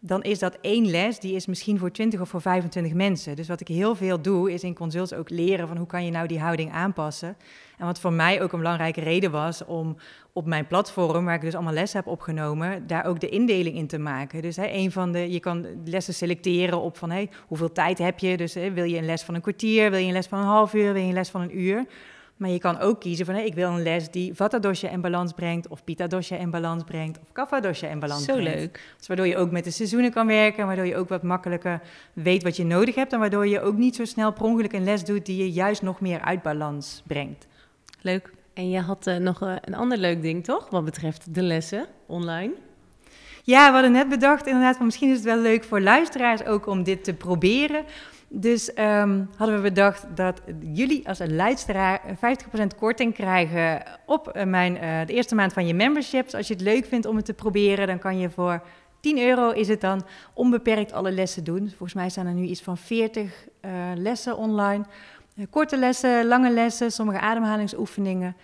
[0.00, 3.36] dan is dat één les, die is misschien voor 20 of voor 25 mensen.
[3.36, 6.10] Dus wat ik heel veel doe, is in consults ook leren van hoe kan je
[6.10, 7.36] nou die houding aanpassen.
[7.78, 9.96] En wat voor mij ook een belangrijke reden was om
[10.32, 13.86] op mijn platform, waar ik dus allemaal lessen heb opgenomen, daar ook de indeling in
[13.86, 14.42] te maken.
[14.42, 18.18] Dus hè, een van de, je kan lessen selecteren op van hey, hoeveel tijd heb
[18.18, 18.36] je.
[18.36, 20.74] Dus wil je een les van een kwartier, wil je een les van een half
[20.74, 21.86] uur, wil je een les van een uur.
[22.38, 25.00] Maar je kan ook kiezen van hey, ik wil een les die Vata dosha in
[25.00, 28.50] balans brengt, of Pitta dosha in balans brengt, of Kapha dosha in balans Zo brengt.
[28.50, 28.94] Zo leuk.
[28.96, 31.80] Dus waardoor je ook met de seizoenen kan werken, waardoor je ook wat makkelijker
[32.12, 34.84] weet wat je nodig hebt en waardoor je ook niet zo snel per ongeluk een
[34.84, 37.46] les doet die je juist nog meer uit balans brengt.
[38.00, 38.32] Leuk.
[38.54, 40.70] En je had uh, nog uh, een ander leuk ding, toch?
[40.70, 42.52] Wat betreft de lessen online.
[43.42, 46.66] Ja, we hadden net bedacht inderdaad, van misschien is het wel leuk voor luisteraars ook
[46.66, 47.84] om dit te proberen.
[48.28, 50.40] Dus um, hadden we bedacht dat
[50.72, 52.12] jullie als een luisteraar 50%
[52.78, 54.74] korting krijgen op uh, mijn,
[55.06, 56.24] de eerste maand van je membership.
[56.24, 58.62] Dus als je het leuk vindt om het te proberen, dan kan je voor
[59.00, 61.68] 10 euro is het dan onbeperkt alle lessen doen.
[61.68, 63.46] Volgens mij staan er nu iets van 40
[63.94, 64.84] lessen online.
[65.38, 68.36] Eh, korte lessen, lange lessen, sommige ademhalingsoefeningen.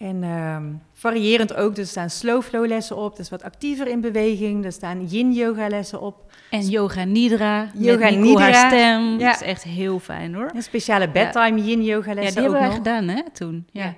[0.00, 0.56] En uh,
[0.92, 4.64] variërend ook, dus er staan slow flow lessen op, dus wat actiever in beweging.
[4.64, 6.32] Er staan yin yoga lessen op.
[6.50, 8.50] En yoga nidra, yoga met nidra.
[8.50, 9.18] haar stem.
[9.18, 9.32] Ja.
[9.32, 10.50] Dat is echt heel fijn hoor.
[10.54, 12.74] Een speciale bedtime yin yoga lessen Ja, die hebben nog.
[12.74, 13.66] gedaan hè, toen.
[13.70, 13.84] Ja.
[13.84, 13.94] ja.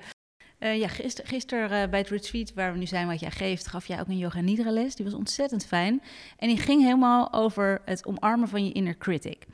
[0.58, 3.66] Uh, ja, gisteren gister, uh, bij het retreat waar we nu zijn, wat jij geeft,
[3.66, 4.94] gaf jij ook een yoga nidra les.
[4.94, 6.02] Die was ontzettend fijn.
[6.38, 9.46] En die ging helemaal over het omarmen van je inner critic.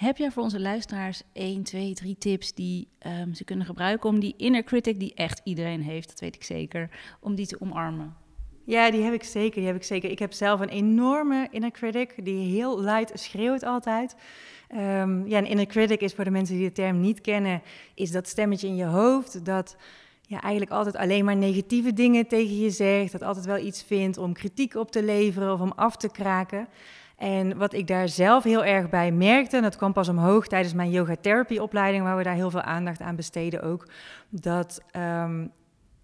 [0.00, 2.88] Heb jij voor onze luisteraars 1, 2, 3 tips die
[3.20, 6.42] um, ze kunnen gebruiken om die inner critic die echt iedereen heeft, dat weet ik
[6.42, 8.16] zeker, om die te omarmen?
[8.64, 9.56] Ja, die heb ik zeker.
[9.56, 10.10] Die heb ik zeker.
[10.10, 14.16] Ik heb zelf een enorme inner critic die heel luid schreeuwt altijd.
[14.74, 17.62] Um, ja, een inner critic is voor de mensen die de term niet kennen,
[17.94, 19.76] is dat stemmetje in je hoofd dat
[20.22, 24.18] ja, eigenlijk altijd alleen maar negatieve dingen tegen je zegt, dat altijd wel iets vindt
[24.18, 26.68] om kritiek op te leveren of om af te kraken.
[27.20, 30.74] En wat ik daar zelf heel erg bij merkte, en dat kwam pas omhoog tijdens
[30.74, 31.16] mijn yoga
[32.02, 33.88] waar we daar heel veel aandacht aan besteden ook,
[34.28, 35.50] dat um,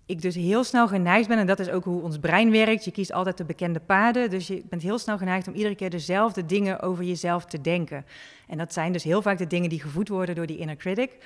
[0.07, 2.90] ik dus heel snel geneigd ben, en dat is ook hoe ons brein werkt, je
[2.90, 6.46] kiest altijd de bekende paden, dus je bent heel snel geneigd om iedere keer dezelfde
[6.46, 8.07] dingen over jezelf te denken.
[8.48, 11.16] En dat zijn dus heel vaak de dingen die gevoed worden door die inner critic.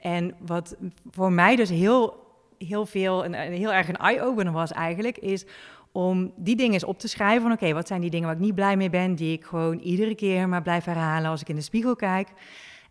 [0.00, 0.76] En wat
[1.10, 2.26] voor mij dus heel,
[2.58, 5.46] heel veel, een, heel erg een eye-opener was eigenlijk, is
[5.92, 8.42] om die dingen eens op te schrijven van oké, wat zijn die dingen waar ik
[8.42, 11.54] niet blij mee ben, die ik gewoon iedere keer maar blijf herhalen als ik in
[11.54, 12.28] de spiegel kijk.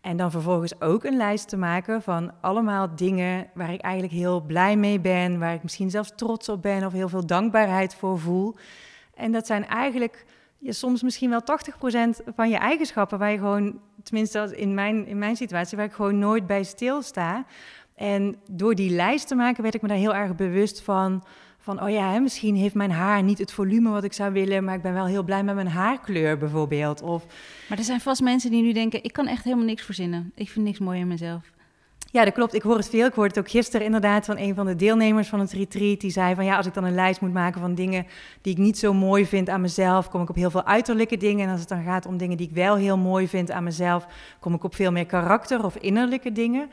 [0.00, 4.40] En dan vervolgens ook een lijst te maken van allemaal dingen waar ik eigenlijk heel
[4.40, 8.18] blij mee ben, waar ik misschien zelfs trots op ben of heel veel dankbaarheid voor
[8.18, 8.54] voel.
[9.14, 10.24] En dat zijn eigenlijk
[10.58, 11.42] ja, soms misschien wel
[12.20, 15.92] 80% van je eigenschappen waar je gewoon, tenminste in mijn, in mijn situatie, waar ik
[15.92, 17.44] gewoon nooit bij stilsta.
[17.94, 21.24] En door die lijst te maken werd ik me daar heel erg bewust van
[21.66, 24.74] van, oh ja, misschien heeft mijn haar niet het volume wat ik zou willen, maar
[24.74, 27.02] ik ben wel heel blij met mijn haarkleur bijvoorbeeld.
[27.02, 27.26] Of...
[27.68, 30.32] Maar er zijn vast mensen die nu denken, ik kan echt helemaal niks verzinnen.
[30.34, 31.50] Ik vind niks mooi in mezelf.
[32.10, 32.54] Ja, dat klopt.
[32.54, 33.06] Ik hoor het veel.
[33.06, 36.00] Ik hoorde het ook gisteren inderdaad van een van de deelnemers van het retreat.
[36.00, 38.06] Die zei van ja, als ik dan een lijst moet maken van dingen
[38.40, 41.46] die ik niet zo mooi vind aan mezelf, kom ik op heel veel uiterlijke dingen.
[41.46, 44.06] En als het dan gaat om dingen die ik wel heel mooi vind aan mezelf,
[44.40, 46.70] kom ik op veel meer karakter of innerlijke dingen.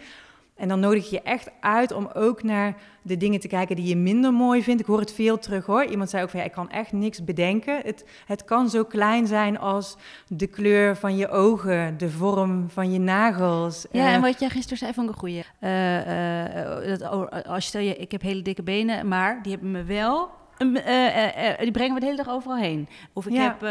[0.63, 3.95] En dan nodig je echt uit om ook naar de dingen te kijken die je
[3.95, 4.82] minder mooi vindt.
[4.82, 5.86] Ik hoor het veel terug hoor.
[5.86, 7.80] Iemand zei ook van ja, ik kan echt niks bedenken.
[7.84, 9.97] Het, het kan zo klein zijn als
[10.28, 13.86] de kleur van je ogen, de vorm van je nagels.
[13.91, 15.43] Ja, Eh, en wat jij gisteren zei van een goeie.
[15.60, 19.52] Eh, eh, dat, oh, als je stel je, ik heb hele dikke benen, maar die
[19.52, 20.30] hebben me wel.
[20.58, 22.88] eh, eh, eh, die brengen me de hele dag overal heen.
[23.13, 23.41] Of ik Ja.
[23.60, 23.62] heb.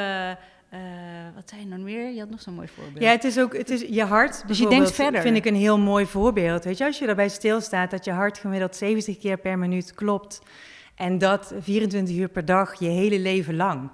[0.72, 0.78] Eh,
[1.34, 2.12] wat zei je nou weer?
[2.12, 3.04] Je had nog zo'n mooi voorbeeld.
[3.04, 4.46] Ja, het is ook het is je hart.
[4.46, 5.20] Dus je denkt verder.
[5.20, 6.64] Vind ik een heel mooi voorbeeld.
[6.64, 10.40] Weet je, als je daarbij stilstaat dat je hart gemiddeld 70 keer per minuut klopt.
[10.94, 13.90] En dat 24 uur per dag je hele leven lang.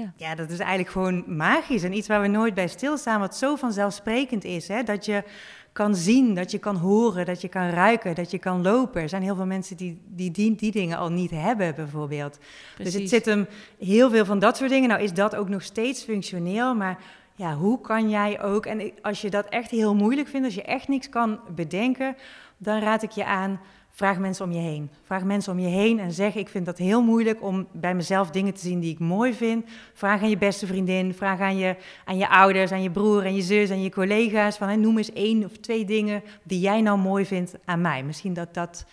[0.00, 0.12] Ja.
[0.16, 1.82] Ja, dat is eigenlijk gewoon magisch.
[1.82, 4.68] En iets waar we nooit bij stilstaan, wat zo vanzelfsprekend is.
[4.68, 4.82] Hè?
[4.82, 5.24] Dat je
[5.72, 9.02] kan zien, dat je kan horen, dat je kan ruiken, dat je kan lopen.
[9.02, 12.38] Er zijn heel veel mensen die die, die, die dingen al niet hebben, bijvoorbeeld.
[12.38, 12.44] Dus
[12.76, 13.10] het Precies.
[13.10, 13.46] zit hem
[13.78, 14.88] heel veel van dat soort dingen.
[14.88, 16.98] Nou is dat ook nog steeds functioneel, maar
[17.34, 18.66] ja, hoe kan jij ook...
[18.66, 22.16] En als je dat echt heel moeilijk vindt, als je echt niks kan bedenken...
[22.56, 23.60] dan raad ik je aan,
[24.00, 24.90] vraag mensen om je heen.
[25.02, 27.42] Vraag mensen om je heen en zeg, ik vind dat heel moeilijk...
[27.42, 29.64] om bij mezelf dingen te zien die ik mooi vind.
[29.94, 33.34] Vraag aan je beste vriendin, vraag aan je, aan je ouders, aan je broer, aan
[33.34, 34.56] je zus, aan je collega's...
[34.56, 38.02] van hè, noem eens één of twee dingen die jij nou mooi vindt aan mij.
[38.02, 38.84] Misschien dat dat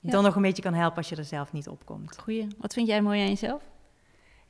[0.00, 0.10] Ja.
[0.10, 2.18] dan nog een beetje kan helpen als je er zelf niet op komt.
[2.18, 2.46] Goeie.
[2.58, 3.62] Wat vind jij mooi aan jezelf?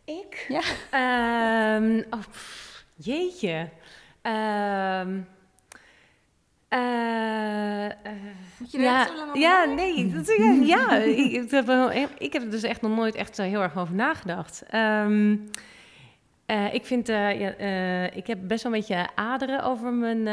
[0.04, 0.46] Ik?
[0.48, 0.62] Ja.
[0.90, 3.68] Ehm, oh, pff, jeetje.
[4.22, 5.20] Ehm,
[6.68, 6.78] eh,
[8.58, 10.32] Moet je er ja, zo lang over ja, nee, dat,
[10.66, 13.42] ja, ik, ik, heb er, wel- ik heb er dus echt nog nooit echt zo
[13.42, 14.64] heel erg over nagedacht.
[14.68, 15.36] Ehm,
[16.46, 17.28] eh, ik vind, ja,
[18.12, 20.26] ik heb best wel een beetje aderen over mijn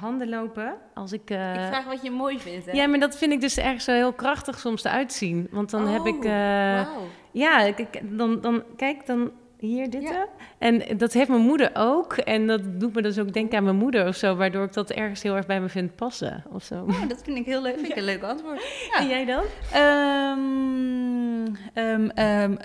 [0.00, 0.74] handen lopen.
[0.94, 1.36] Als ik, ik
[1.68, 2.66] vraag wat je mooi vindt.
[2.66, 2.72] Hè?
[2.72, 5.48] ja, maar dat vind ik dus erg zo heel krachtig soms eruit zien.
[5.50, 6.30] Want dan heb ik, Oh,
[6.74, 7.06] wauw.
[7.30, 9.30] ja, ik- dan, dan kijk, dan
[9.60, 10.02] hier dit.
[10.02, 10.26] Ja.
[10.58, 12.12] En dat heeft mijn moeder ook.
[12.12, 14.90] En dat doet me dus ook denken aan mijn moeder of zo, waardoor ik dat
[14.90, 16.84] ergens heel erg bij me vind passen of zo.
[16.88, 17.74] Oh, dat vind ik heel leuk.
[17.74, 18.62] Vind ik een leuk antwoord.
[18.98, 19.42] En jij dan?
[19.72, 22.56] Ehm, ehm,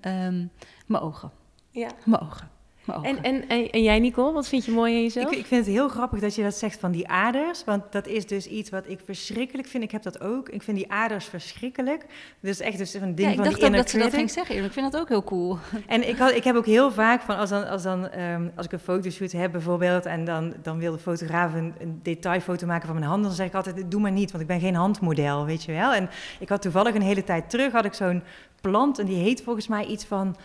[0.00, 0.46] ehm,
[0.86, 1.30] mijn ogen.
[1.70, 1.88] Ja.
[2.04, 2.53] Mijn ogen.
[2.86, 5.32] En, en, en, en jij, Nicole, wat vind je mooi aan jezelf?
[5.32, 7.64] Ik, ik vind het heel grappig dat je dat zegt van die aders.
[7.64, 9.84] Want dat is dus iets wat ik verschrikkelijk vind.
[9.84, 10.48] Ik heb dat ook.
[10.48, 12.00] Ik vind die aders verschrikkelijk.
[12.40, 13.98] Dat is echt dus een ding ja, ik van dacht die ook inner dat ze
[13.98, 14.54] dat ging zeggen.
[14.54, 14.74] eerlijk.
[14.74, 15.58] Ik vind dat ook heel cool.
[15.86, 18.66] En ik, had, ik heb ook heel vaak van als, dan, als, dan, ehm, als
[18.66, 20.06] ik een fotoshoot heb bijvoorbeeld.
[20.06, 23.26] En dan, dan wil de fotograaf een, een detailfoto maken van mijn handen.
[23.26, 25.92] Dan zeg ik altijd, doe maar niet, want ik ben geen handmodel, weet je wel.
[25.92, 28.22] En ik had toevallig een hele tijd terug, had ik zo'n
[28.60, 28.98] plant.
[28.98, 30.36] En die heet volgens mij iets van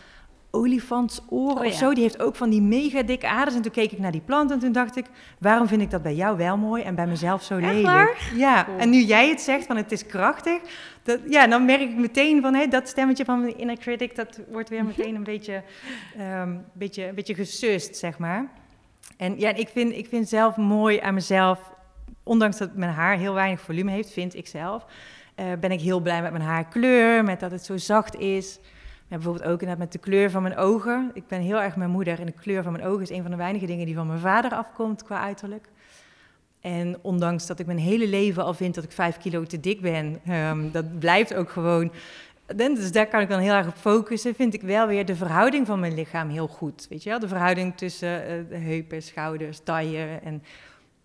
[0.51, 1.93] olifantsoor Oh, of zo.
[1.93, 3.55] Die heeft ook van die mega dikke aders.
[3.55, 5.05] En toen keek ik naar die plant en toen dacht ik...
[5.39, 7.85] waarom vind ik dat bij jou wel mooi en bij mezelf zo lelijk?
[7.85, 8.31] waar?
[8.35, 8.77] Ja, Cool.
[8.77, 10.61] en nu jij het zegt van het is krachtig...
[11.03, 14.15] Dat, ja, dan merk ik meteen van hé, dat stemmetje van mijn inner critic...
[14.15, 15.63] dat wordt weer meteen een beetje,
[16.17, 18.47] ehm beetje, een beetje gesust, zeg maar.
[19.17, 21.59] En ja, ik vind, ik vind zelf mooi aan mezelf...
[22.23, 24.85] ondanks dat mijn haar heel weinig volume heeft, vind ik zelf...
[25.35, 28.59] eh, ben ik heel blij met mijn haarkleur, met dat het zo zacht is...
[29.09, 31.11] Bijvoorbeeld ook inderdaad met de kleur van mijn ogen.
[31.13, 33.31] Ik ben heel erg mijn moeder en de kleur van mijn ogen is een van
[33.31, 35.67] de weinige dingen die van mijn vader afkomt qua uiterlijk.
[36.61, 39.81] En ondanks dat ik mijn hele leven al vind dat ik vijf kilo te dik
[39.81, 41.91] ben, ehm, dat blijft ook gewoon.
[42.55, 44.35] Dus daar kan ik dan heel erg op focussen.
[44.35, 46.85] Vind ik wel weer de verhouding van mijn lichaam heel goed.
[46.89, 47.19] Weet je wel?
[47.19, 50.19] De verhouding tussen eh, heupen, schouders, taille.
[50.23, 50.43] En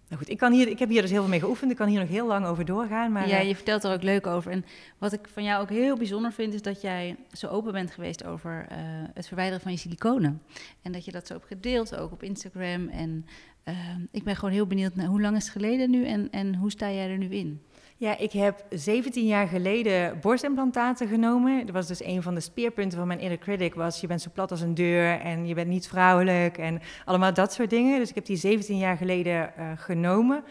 [0.09, 1.71] nou goed, ik, kan hier, ik heb hier dus heel veel mee geoefend.
[1.71, 3.13] Ik kan hier nog heel lang over doorgaan.
[3.13, 4.53] Maar ja, eh, je vertelt er ook leuk over.
[4.53, 4.65] En
[4.99, 8.25] wat ik van jou ook heel bijzonder vind, is dat jij zo open bent geweest
[8.25, 8.79] over eh,
[9.15, 10.43] het verwijderen van je siliconen.
[10.83, 12.89] En dat je dat zo hebt gedeeld, ook op Instagram.
[12.89, 13.27] En
[13.63, 13.75] eh,
[14.11, 16.71] ik ben gewoon heel benieuwd naar hoe lang is het geleden nu en, en hoe
[16.71, 17.63] sta jij er nu in?
[17.97, 21.67] Ja, ik heb 17 jaar geleden borstimplantaten genomen.
[21.67, 23.75] Dat was dus een van de speerpunten van mijn inner critic.
[23.75, 27.35] Was je bent zo plat als een deur en je bent niet vrouwelijk en allemaal
[27.35, 27.99] dat soort dingen.
[27.99, 30.45] Dus ik heb die 17 jaar geleden eh, genomen.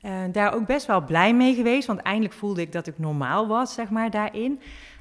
[0.00, 3.46] Eh, daar ook best wel blij mee geweest, want eindelijk voelde ik dat ik normaal
[3.46, 4.60] was, zeg maar, daarin.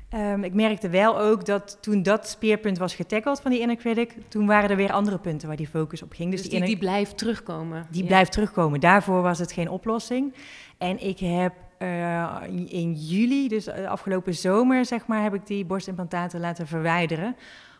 [0.09, 4.15] Ehm, ik merkte wel ook dat toen dat speerpunt was getackeld van die inner critic,
[4.27, 6.31] toen waren er weer andere punten waar die focus op ging.
[6.31, 7.87] Dus die die, inner- die blijft terugkomen.
[7.91, 8.07] die Ja.
[8.07, 8.79] blijft terugkomen.
[8.79, 10.33] Daarvoor was het geen oplossing.
[10.77, 15.65] En ik heb eh, in juli, dus de afgelopen zomer, zeg maar, heb ik die
[15.65, 17.35] borstimplantaten laten verwijderen.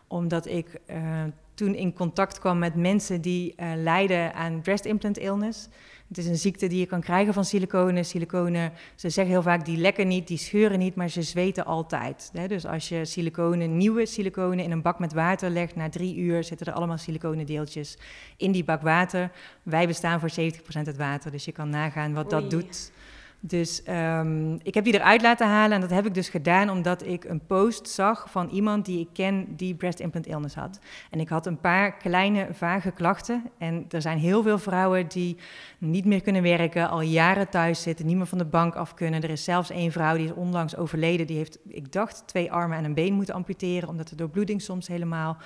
[0.08, 5.18] Omdat ik eh, toen in contact kwam met mensen die eh, lijden aan breast implant
[5.18, 5.68] illness.
[6.08, 8.06] Het is een ziekte die je kan krijgen van siliconen.
[8.06, 12.30] Siliconen, ze zeggen heel vaak, die lekken niet, die scheuren niet, maar ze zweten altijd.
[12.34, 12.48] Hè?
[12.48, 16.44] Dus als je siliconen, nieuwe siliconen in een bak met water legt, na drie uur
[16.44, 17.98] zitten er allemaal siliconendeeltjes
[18.38, 19.32] in die bak water.
[19.64, 20.34] Wij bestaan voor 70%
[20.74, 22.42] uit water, dus je kan nagaan wat Oei.
[22.42, 22.92] dat doet
[23.40, 27.06] Dus ehm, ik heb die eruit laten halen en dat heb ik dus gedaan omdat
[27.06, 30.80] ik een post zag van iemand die ik ken die breast implant illness had.
[31.10, 35.38] En ik had een paar kleine vage klachten en er zijn heel veel vrouwen die
[35.78, 39.22] niet meer kunnen werken, al jaren thuis zitten, niet meer van de bank af kunnen.
[39.22, 42.78] Er is zelfs één vrouw die is onlangs overleden, die heeft, ik dacht, twee armen
[42.78, 45.38] en een been moeten amputeren omdat de doorbloeding soms helemaal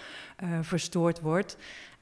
[0.43, 1.57] uh, verstoord wordt.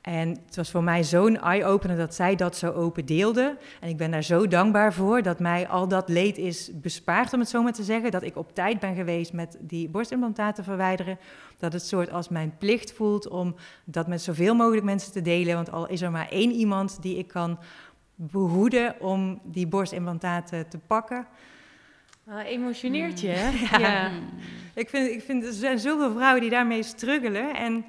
[0.09, 3.57] En het was voor mij zo'n eye-opener dat zij dat zo open deelde.
[3.79, 7.39] En ik ben daar zo dankbaar voor dat mij al dat leed is bespaard, om
[7.39, 8.11] het zo maar te zeggen.
[8.11, 11.19] Dat ik op tijd ben geweest met die borstimplantaten verwijderen.
[11.57, 15.55] Dat het soort als mijn plicht voelt om dat met zoveel mogelijk mensen te delen.
[15.55, 17.59] Want al is er maar één iemand die ik kan
[18.15, 21.25] behoeden om die borstimplantaten te pakken.
[22.29, 23.49] Uh, emotioneert je, hè?
[23.77, 23.79] ja.
[23.79, 24.11] ja.
[24.73, 27.55] Ik, vind, ik vind, er zijn zoveel vrouwen die daarmee struggelen.
[27.55, 27.85] En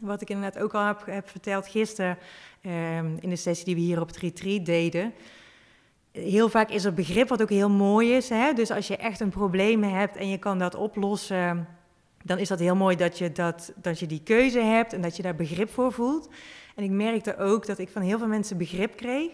[0.00, 2.18] wat ik inderdaad ook al heb, heb verteld gisteren
[2.62, 5.12] um, in de sessie die we hier op het retreat deden.
[6.12, 8.28] Heel vaak is er begrip wat ook heel mooi is.
[8.28, 8.52] Hè?
[8.52, 11.68] Dus als je echt een probleem hebt en je kan dat oplossen,
[12.22, 15.16] dan is dat heel mooi dat je, dat, dat je die keuze hebt en dat
[15.16, 16.28] je daar begrip voor voelt.
[16.74, 19.30] En ik merkte ook dat ik van heel veel mensen begrip kreeg.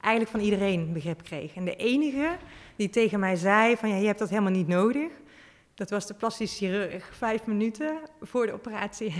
[0.00, 1.54] Eigenlijk van iedereen begrip kreeg.
[1.54, 2.36] En de enige
[2.76, 5.10] die tegen mij zei van ja, je hebt dat helemaal niet nodig.
[5.74, 9.14] Dat was de plastisch chirurg, vijf minuten voor de operatie.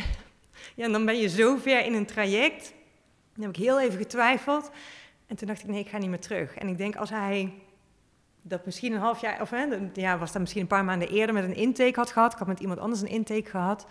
[0.74, 2.74] Ja, en dan ben je zo ver in een traject.
[3.34, 4.70] Dan heb ik heel even getwijfeld.
[5.26, 6.54] En toen dacht ik, nee, ik ga niet meer terug.
[6.54, 7.52] En ik denk, als hij
[8.42, 11.34] dat misschien een half jaar, of hè, ja, was dat misschien een paar maanden eerder
[11.34, 12.32] met een intake had gehad.
[12.32, 13.86] Ik had met iemand anders een intake gehad.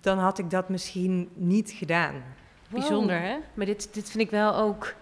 [0.00, 2.22] Dan had ik dat misschien niet gedaan.
[2.68, 3.36] Bijzonder, hè?
[3.54, 4.94] Maar dit, dit vind ik wel ook...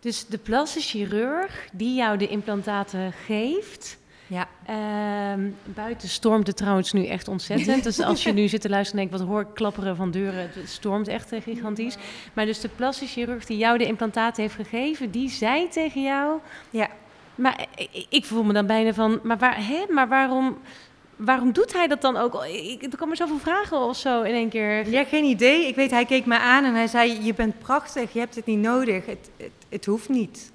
[0.00, 4.00] Dus de plastisch chirurg die jou de implantaten geeft...
[4.32, 4.48] Ja.
[4.66, 7.84] Ehm, buiten stormt het trouwens nu echt ontzettend.
[7.84, 10.50] Dus als je nu zit te luisteren en denkt, wat hoor ik klapperen van deuren.
[10.52, 11.96] Het stormt echt eh, gigantisch.
[12.32, 16.38] Maar dus de plastische chirurg die jou de implantaten heeft gegeven, die zei tegen jou...
[16.70, 16.88] Ja.
[17.34, 20.58] Maar ik, ik voel me dan bijna van, maar, waar, hè, maar waarom
[21.16, 22.44] waarom doet hij dat dan ook?
[22.44, 24.90] Ik, er komen zoveel vragen of zo in één keer.
[24.90, 25.66] Ja, geen idee.
[25.66, 28.46] Ik weet, hij keek me aan en hij zei: Je bent prachtig, je hebt het
[28.46, 29.06] niet nodig.
[29.06, 30.52] Het, het, het hoeft niet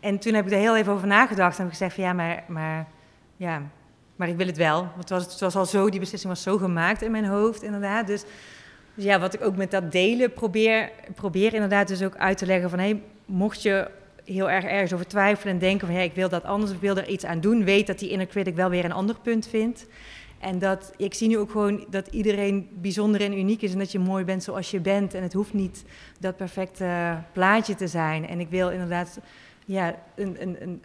[0.00, 2.12] en toen heb ik er heel even over nagedacht en heb ik gezegd van ja,
[2.12, 2.86] maar, maar,
[3.36, 3.62] ja,
[4.16, 4.80] maar ik wil het wel.
[4.80, 7.62] Want het was, het was al zo, die beslissing was zo gemaakt in mijn hoofd
[7.62, 8.06] inderdaad.
[8.06, 8.24] Dus,
[8.94, 12.46] dus ja, wat ik ook met dat delen probeer, probeer inderdaad dus ook uit te
[12.46, 12.78] leggen van...
[12.78, 13.90] Hey, mocht je
[14.24, 15.96] heel erg ergens over twijfelen en denken van...
[15.96, 17.64] Hey, ik wil dat anders, ik wil er iets aan doen...
[17.64, 19.86] weet dat die inner critic wel weer een ander punt vindt.
[20.38, 23.72] En dat, ik zie nu ook gewoon dat iedereen bijzonder en uniek is...
[23.72, 25.14] en dat je mooi bent zoals je bent.
[25.14, 25.84] En het hoeft niet
[26.20, 28.28] dat perfecte plaatje te zijn.
[28.28, 29.20] En ik wil inderdaad
[29.68, 30.82] ja, een, een, een,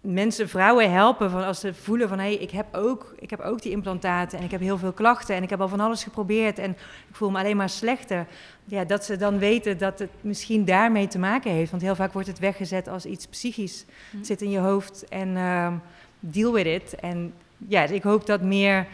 [0.00, 3.40] mensen, vrouwen helpen van als ze voelen van hé, hey, ik, heb ook, ik heb
[3.40, 6.02] ook die implantaten en ik heb heel veel klachten en ik heb al van alles
[6.02, 6.70] geprobeerd en
[7.08, 8.26] ik voel me alleen maar slechter.
[8.64, 11.70] Ja, dat ze dan weten dat het misschien daarmee te maken heeft.
[11.70, 13.78] Want heel vaak wordt het weggezet als iets psychisch.
[13.78, 14.24] Het hm.
[14.24, 15.72] zit in je hoofd en uh,
[16.20, 16.94] deal with it.
[16.94, 18.86] En ja, ik hoop dat meer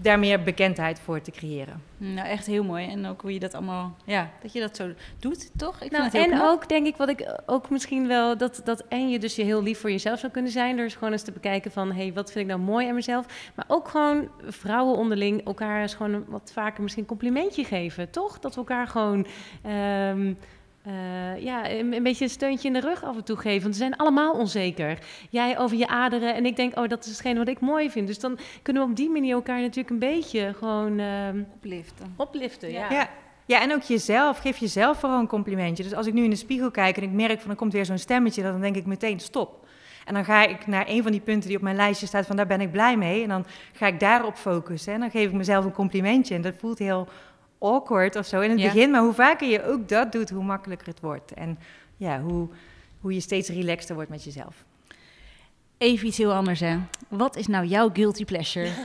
[0.00, 1.82] daar meer bekendheid voor te creëren.
[1.96, 2.88] Nou, echt heel mooi.
[2.88, 5.80] En ook hoe je dat allemaal, ja, dat je dat zo doet, toch?
[5.82, 9.18] Ik nou, en ook denk ik wat ik ook misschien wel, dat, dat en je
[9.18, 10.76] dus je heel lief voor jezelf zou kunnen zijn.
[10.76, 13.50] Dus gewoon eens te bekijken van, hé, hey, wat vind ik nou mooi aan mezelf?
[13.54, 18.38] Maar ook gewoon vrouwen onderling elkaar eens gewoon wat vaker misschien een complimentje geven, toch?
[18.38, 19.26] Dat we elkaar gewoon...
[19.66, 20.38] Um,
[20.86, 23.62] uh, ja, een, beetje een steuntje in de rug af en toe geven.
[23.62, 24.98] Want ze zijn allemaal onzeker.
[25.30, 28.06] Jij over je aderen en ik denk, oh, dat is hetgeen wat ik mooi vind.
[28.06, 30.98] Dus dan kunnen we op die manier elkaar natuurlijk een beetje gewoon...
[30.98, 32.14] Uh, opliften.
[32.16, 32.90] Opliften, ja.
[32.90, 33.08] ja.
[33.46, 33.62] ja.
[33.62, 34.38] en ook jezelf.
[34.38, 35.82] Geef jezelf vooral een complimentje.
[35.82, 37.84] Dus als ik nu in de spiegel kijk en ik merk van er komt weer
[37.84, 39.66] zo'n stemmetje, dan denk ik meteen stop.
[40.04, 42.36] En dan ga ik naar een van die punten die op mijn lijstje staat van
[42.36, 43.22] daar ben ik blij mee.
[43.22, 44.92] En dan ga ik daarop focussen.
[44.92, 46.34] En dan geef ik mezelf een complimentje.
[46.34, 47.08] En dat voelt heel
[47.62, 48.90] awkward of zo in het begin.
[48.90, 51.32] Maar hoe vaker je ook dat doet, hoe makkelijker het wordt.
[51.32, 51.58] En
[51.96, 52.48] ja, hoe,
[53.00, 54.64] hoe je steeds relaxter wordt met jezelf.
[55.78, 56.78] Even iets heel anders, hè.
[57.08, 58.68] Wat is nou jouw guilty pleasure?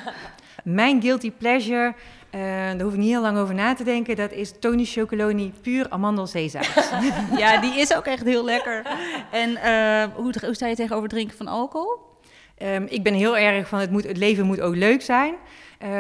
[0.64, 1.88] Mijn guilty pleasure,
[2.32, 4.16] uh, daar hoef ik niet heel lang over na te denken.
[4.16, 6.92] Dat is Tony Chocoloni puur amandelzeezout.
[7.38, 8.86] ja, die is ook echt heel lekker.
[9.32, 12.00] En uh, hoe, hoe sta je tegenover drinken van alcohol?
[12.64, 15.34] Um, ik ben heel erg van het, moet, het leven moet ook leuk zijn.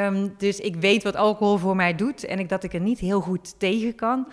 [0.03, 2.99] Um, dus ik weet wat alcohol voor mij doet en ik, dat ik er niet
[2.99, 4.27] heel goed tegen kan.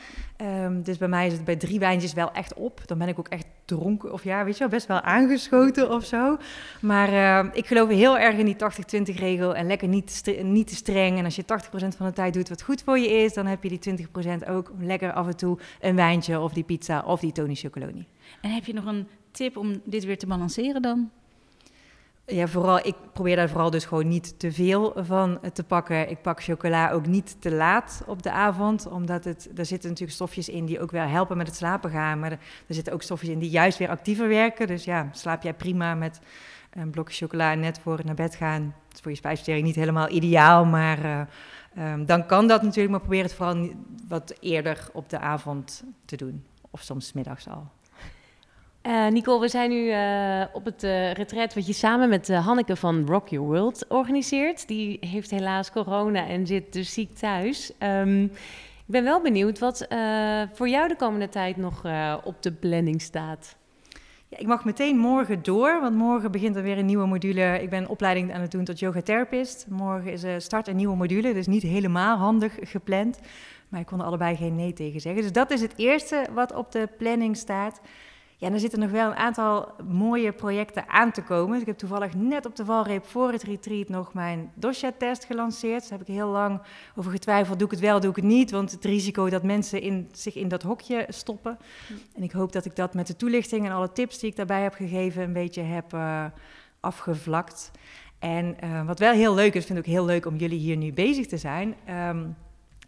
[0.63, 2.81] Um, dus bij mij is het bij drie wijntjes wel echt op.
[2.87, 6.05] Dan ben ik ook echt dronken of ja, weet je wel, best wel aangeschoten of
[6.05, 6.37] zo.
[6.81, 8.57] Maar ik geloof heel erg in die
[9.13, 11.19] 80-20 regel en lekker niet, niet te streng.
[11.19, 11.47] En als je 80%
[11.97, 14.09] van de tijd doet wat goed voor je is, dan heb je die
[14.45, 18.07] 20% ook lekker af en toe een wijntje of die pizza of die Tony Chocoloni.
[18.41, 21.11] En heb je nog een tip om dit weer te balanceren dan?
[22.27, 26.11] Ja, vooral, ik probeer daar vooral dus gewoon niet te veel van te pakken.
[26.11, 30.17] Ik pak chocola ook niet te laat op de avond, omdat het, er zitten natuurlijk
[30.17, 32.19] stofjes in die ook wel helpen met het slapen gaan.
[32.19, 34.67] Maar er, zitten ook stofjes in die juist weer actiever werken.
[34.67, 36.21] Dus ja, slaap jij prima met
[36.71, 38.63] een blokje chocola net voor het naar bed gaan.
[38.63, 41.21] Dat is voor je spijsvertering niet helemaal ideaal, maar uh,
[41.93, 42.91] um, dan kan dat natuurlijk.
[42.91, 43.71] Maar probeer het vooral
[44.09, 46.45] wat eerder op de avond te doen.
[46.71, 47.69] Of soms middags al.
[48.87, 52.77] Uh, Nicole, we zijn nu uh, op het uh, retreat wat je samen met Hanneke
[52.77, 54.69] van Rock Your World organiseert.
[54.69, 57.73] Die heeft helaas corona en zit dus ziek thuis.
[57.79, 58.31] Um, ik
[58.87, 59.87] ben wel benieuwd wat
[60.53, 61.83] voor jou de komende tijd nog
[62.25, 63.57] op de planning staat.
[64.29, 67.63] Ik mag meteen morgen door, want morgen begint er weer een nieuwe module.
[67.63, 69.67] Ik ben opleiding aan het doen tot yogatherapist.
[69.69, 73.21] Morgen is start een nieuwe module, dus niet helemaal handig gepland.
[73.69, 75.23] Maar ik kon er allebei geen nee tegen zeggen.
[75.23, 77.81] Dus dat is het eerste wat op de planning staat.
[78.45, 81.51] En er zitten nog wel een aantal mooie projecten aan te komen.
[81.51, 85.81] Dus ik heb toevallig net op de valreep voor het retreat nog mijn dosha-test gelanceerd.
[85.81, 86.61] Daar heb ik heel lang
[86.97, 88.51] over getwijfeld, doe ik het wel, doe ik het niet.
[88.51, 91.59] Want het risico dat mensen in, zich in dat hokje stoppen.
[92.15, 94.63] En ik hoop dat ik dat met de toelichting en alle tips die ik daarbij
[94.63, 95.23] heb gegeven...
[95.23, 96.25] een beetje heb uh,
[96.81, 97.71] afgevlakt.
[98.19, 100.77] En uh, wat wel heel leuk is, vind ik ook heel leuk om jullie hier
[100.77, 101.75] nu bezig te zijn...
[102.09, 102.37] Um,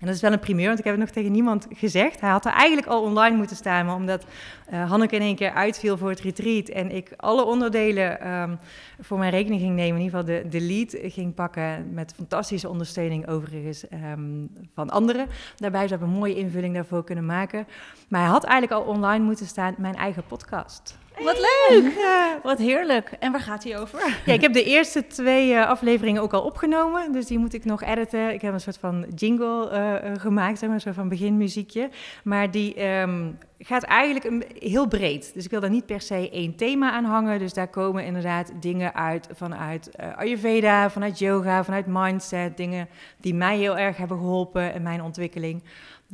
[0.01, 2.21] en dat is wel een primeur, want ik heb het nog tegen niemand gezegd.
[2.21, 4.25] Hij had er eigenlijk al online moeten staan, maar omdat
[4.73, 8.59] uh, Hanneke in één keer uitviel voor het retreat en ik alle onderdelen um,
[9.01, 12.69] voor mijn rekening ging nemen, in ieder geval de, de lead ging pakken met fantastische
[12.69, 15.27] ondersteuning overigens um, van anderen.
[15.57, 17.67] Daarbij zou ik een mooie invulling daarvoor kunnen maken.
[18.09, 20.99] Maar hij had eigenlijk al online moeten staan, mijn eigen podcast.
[21.23, 21.95] Wat leuk!
[22.43, 23.11] Wat heerlijk.
[23.19, 24.21] En waar gaat hij over?
[24.25, 27.13] Ja, ik heb de eerste twee uh, afleveringen ook al opgenomen.
[27.13, 28.33] Dus die moet ik nog editen.
[28.33, 31.89] Ik heb een soort van jingle uh, gemaakt, zeg maar, een soort van beginmuziekje.
[32.25, 35.35] Maar die um, gaat eigenlijk een, heel breed.
[35.35, 37.39] Dus ik wil daar niet per se één thema aan hangen.
[37.39, 42.57] Dus daar komen inderdaad dingen uit vanuit uh, Ayurveda, vanuit yoga, vanuit mindset.
[42.57, 42.89] Dingen
[43.21, 45.63] die mij heel erg hebben geholpen in mijn ontwikkeling.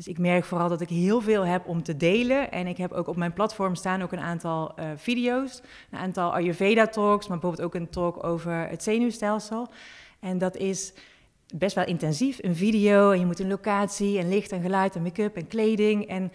[0.03, 2.51] Dus ik merk vooral dat ik heel veel heb om te delen.
[2.51, 5.63] En ik heb ook op mijn platform staan ook een aantal uh, video's.
[5.91, 9.69] Een aantal Ayurveda-talks, maar bijvoorbeeld ook een talk over het zenuwstelsel.
[10.21, 10.93] En dat is
[11.55, 13.11] best wel intensief, een video.
[13.11, 16.07] En je moet een locatie en licht en geluid en make-up en kleding.
[16.07, 16.33] En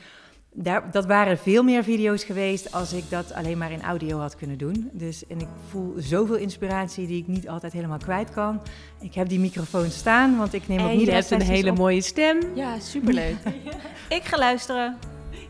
[0.60, 4.36] daar, dat waren veel meer video's geweest als ik dat alleen maar in audio had
[4.36, 4.90] kunnen doen.
[4.94, 8.62] Dus, en ik voel zoveel inspiratie die ik niet altijd helemaal kwijt kan.
[9.00, 12.02] Ik heb die microfoon staan, want ik neem ook niet je hebt een hele mooie
[12.02, 12.40] stem.
[12.56, 13.36] Ja, superleuk.
[14.10, 14.98] ik ga luisteren.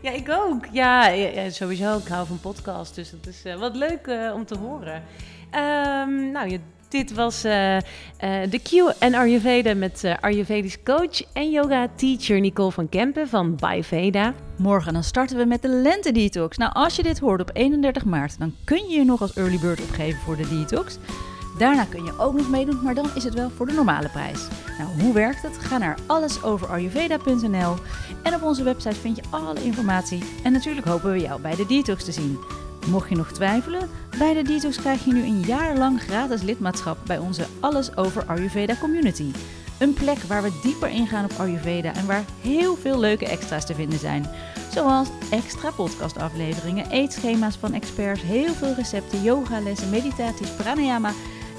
[0.02, 0.66] Ja, ik ook.
[0.72, 1.98] Ja, ja, sowieso.
[1.98, 5.02] Ik hou van podcast, dus het is uh, wat leuk uh, om te horen.
[5.54, 7.80] Um, nou, je dit was uh, uh,
[8.50, 13.58] de Q en Ayurveda met uh, Ayurvedisch coach en yoga teacher Nicole van Kempen van
[13.80, 14.34] Veda.
[14.56, 16.56] Morgen dan starten we met de lente detox.
[16.56, 19.58] Nou, als je dit hoort op 31 maart, dan kun je je nog als early
[19.58, 20.98] bird opgeven voor de detox.
[21.58, 24.48] Daarna kun je ook nog meedoen, maar dan is het wel voor de normale prijs.
[24.78, 25.58] Nou, hoe werkt het?
[25.58, 27.74] Ga naar allesoverayurveda.nl
[28.22, 30.22] en op onze website vind je alle informatie.
[30.44, 32.38] En natuurlijk hopen we jou bij de detox te zien.
[32.90, 36.98] Mocht je nog twijfelen, bij de Detox krijg je nu een jaar lang gratis lidmaatschap
[37.06, 39.30] bij onze Alles Over Ayurveda community.
[39.78, 43.74] Een plek waar we dieper ingaan op Ayurveda en waar heel veel leuke extra's te
[43.74, 44.30] vinden zijn.
[44.72, 51.12] Zoals extra podcastafleveringen, eetschema's van experts, heel veel recepten, yogalessen, meditaties, pranayama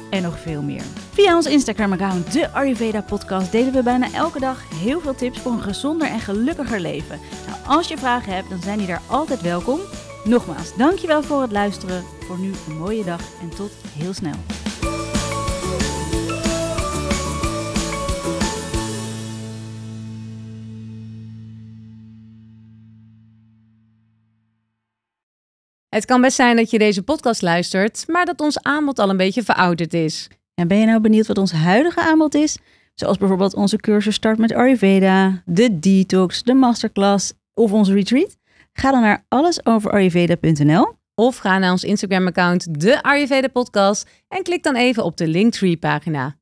[0.10, 0.84] en nog veel meer.
[1.12, 5.52] Via ons Instagram-account, de Ayurveda Podcast, delen we bijna elke dag heel veel tips voor
[5.52, 7.20] een gezonder en gelukkiger leven.
[7.48, 9.80] Nou, als je vragen hebt, dan zijn die daar altijd welkom.
[10.24, 12.04] Nogmaals, dankjewel voor het luisteren.
[12.20, 14.36] Voor nu een mooie dag en tot heel snel.
[25.90, 29.18] Het kan best zijn dat je deze podcast luistert, maar dat ons aanbod al een
[29.18, 30.28] beetje verouderd is.
[30.54, 32.58] En ben je nou benieuwd wat ons huidige aanbod is?
[32.96, 38.39] Zoals bijvoorbeeld onze cursus Start met Ayurveda, de Detox, de Masterclass of onze retreat?
[38.80, 44.76] Ga dan naar allesoverayurveda.nl of ga naar ons Instagram-account, de Ayurveda Podcast, en klik dan
[44.76, 46.36] even op de Linktree-pagina.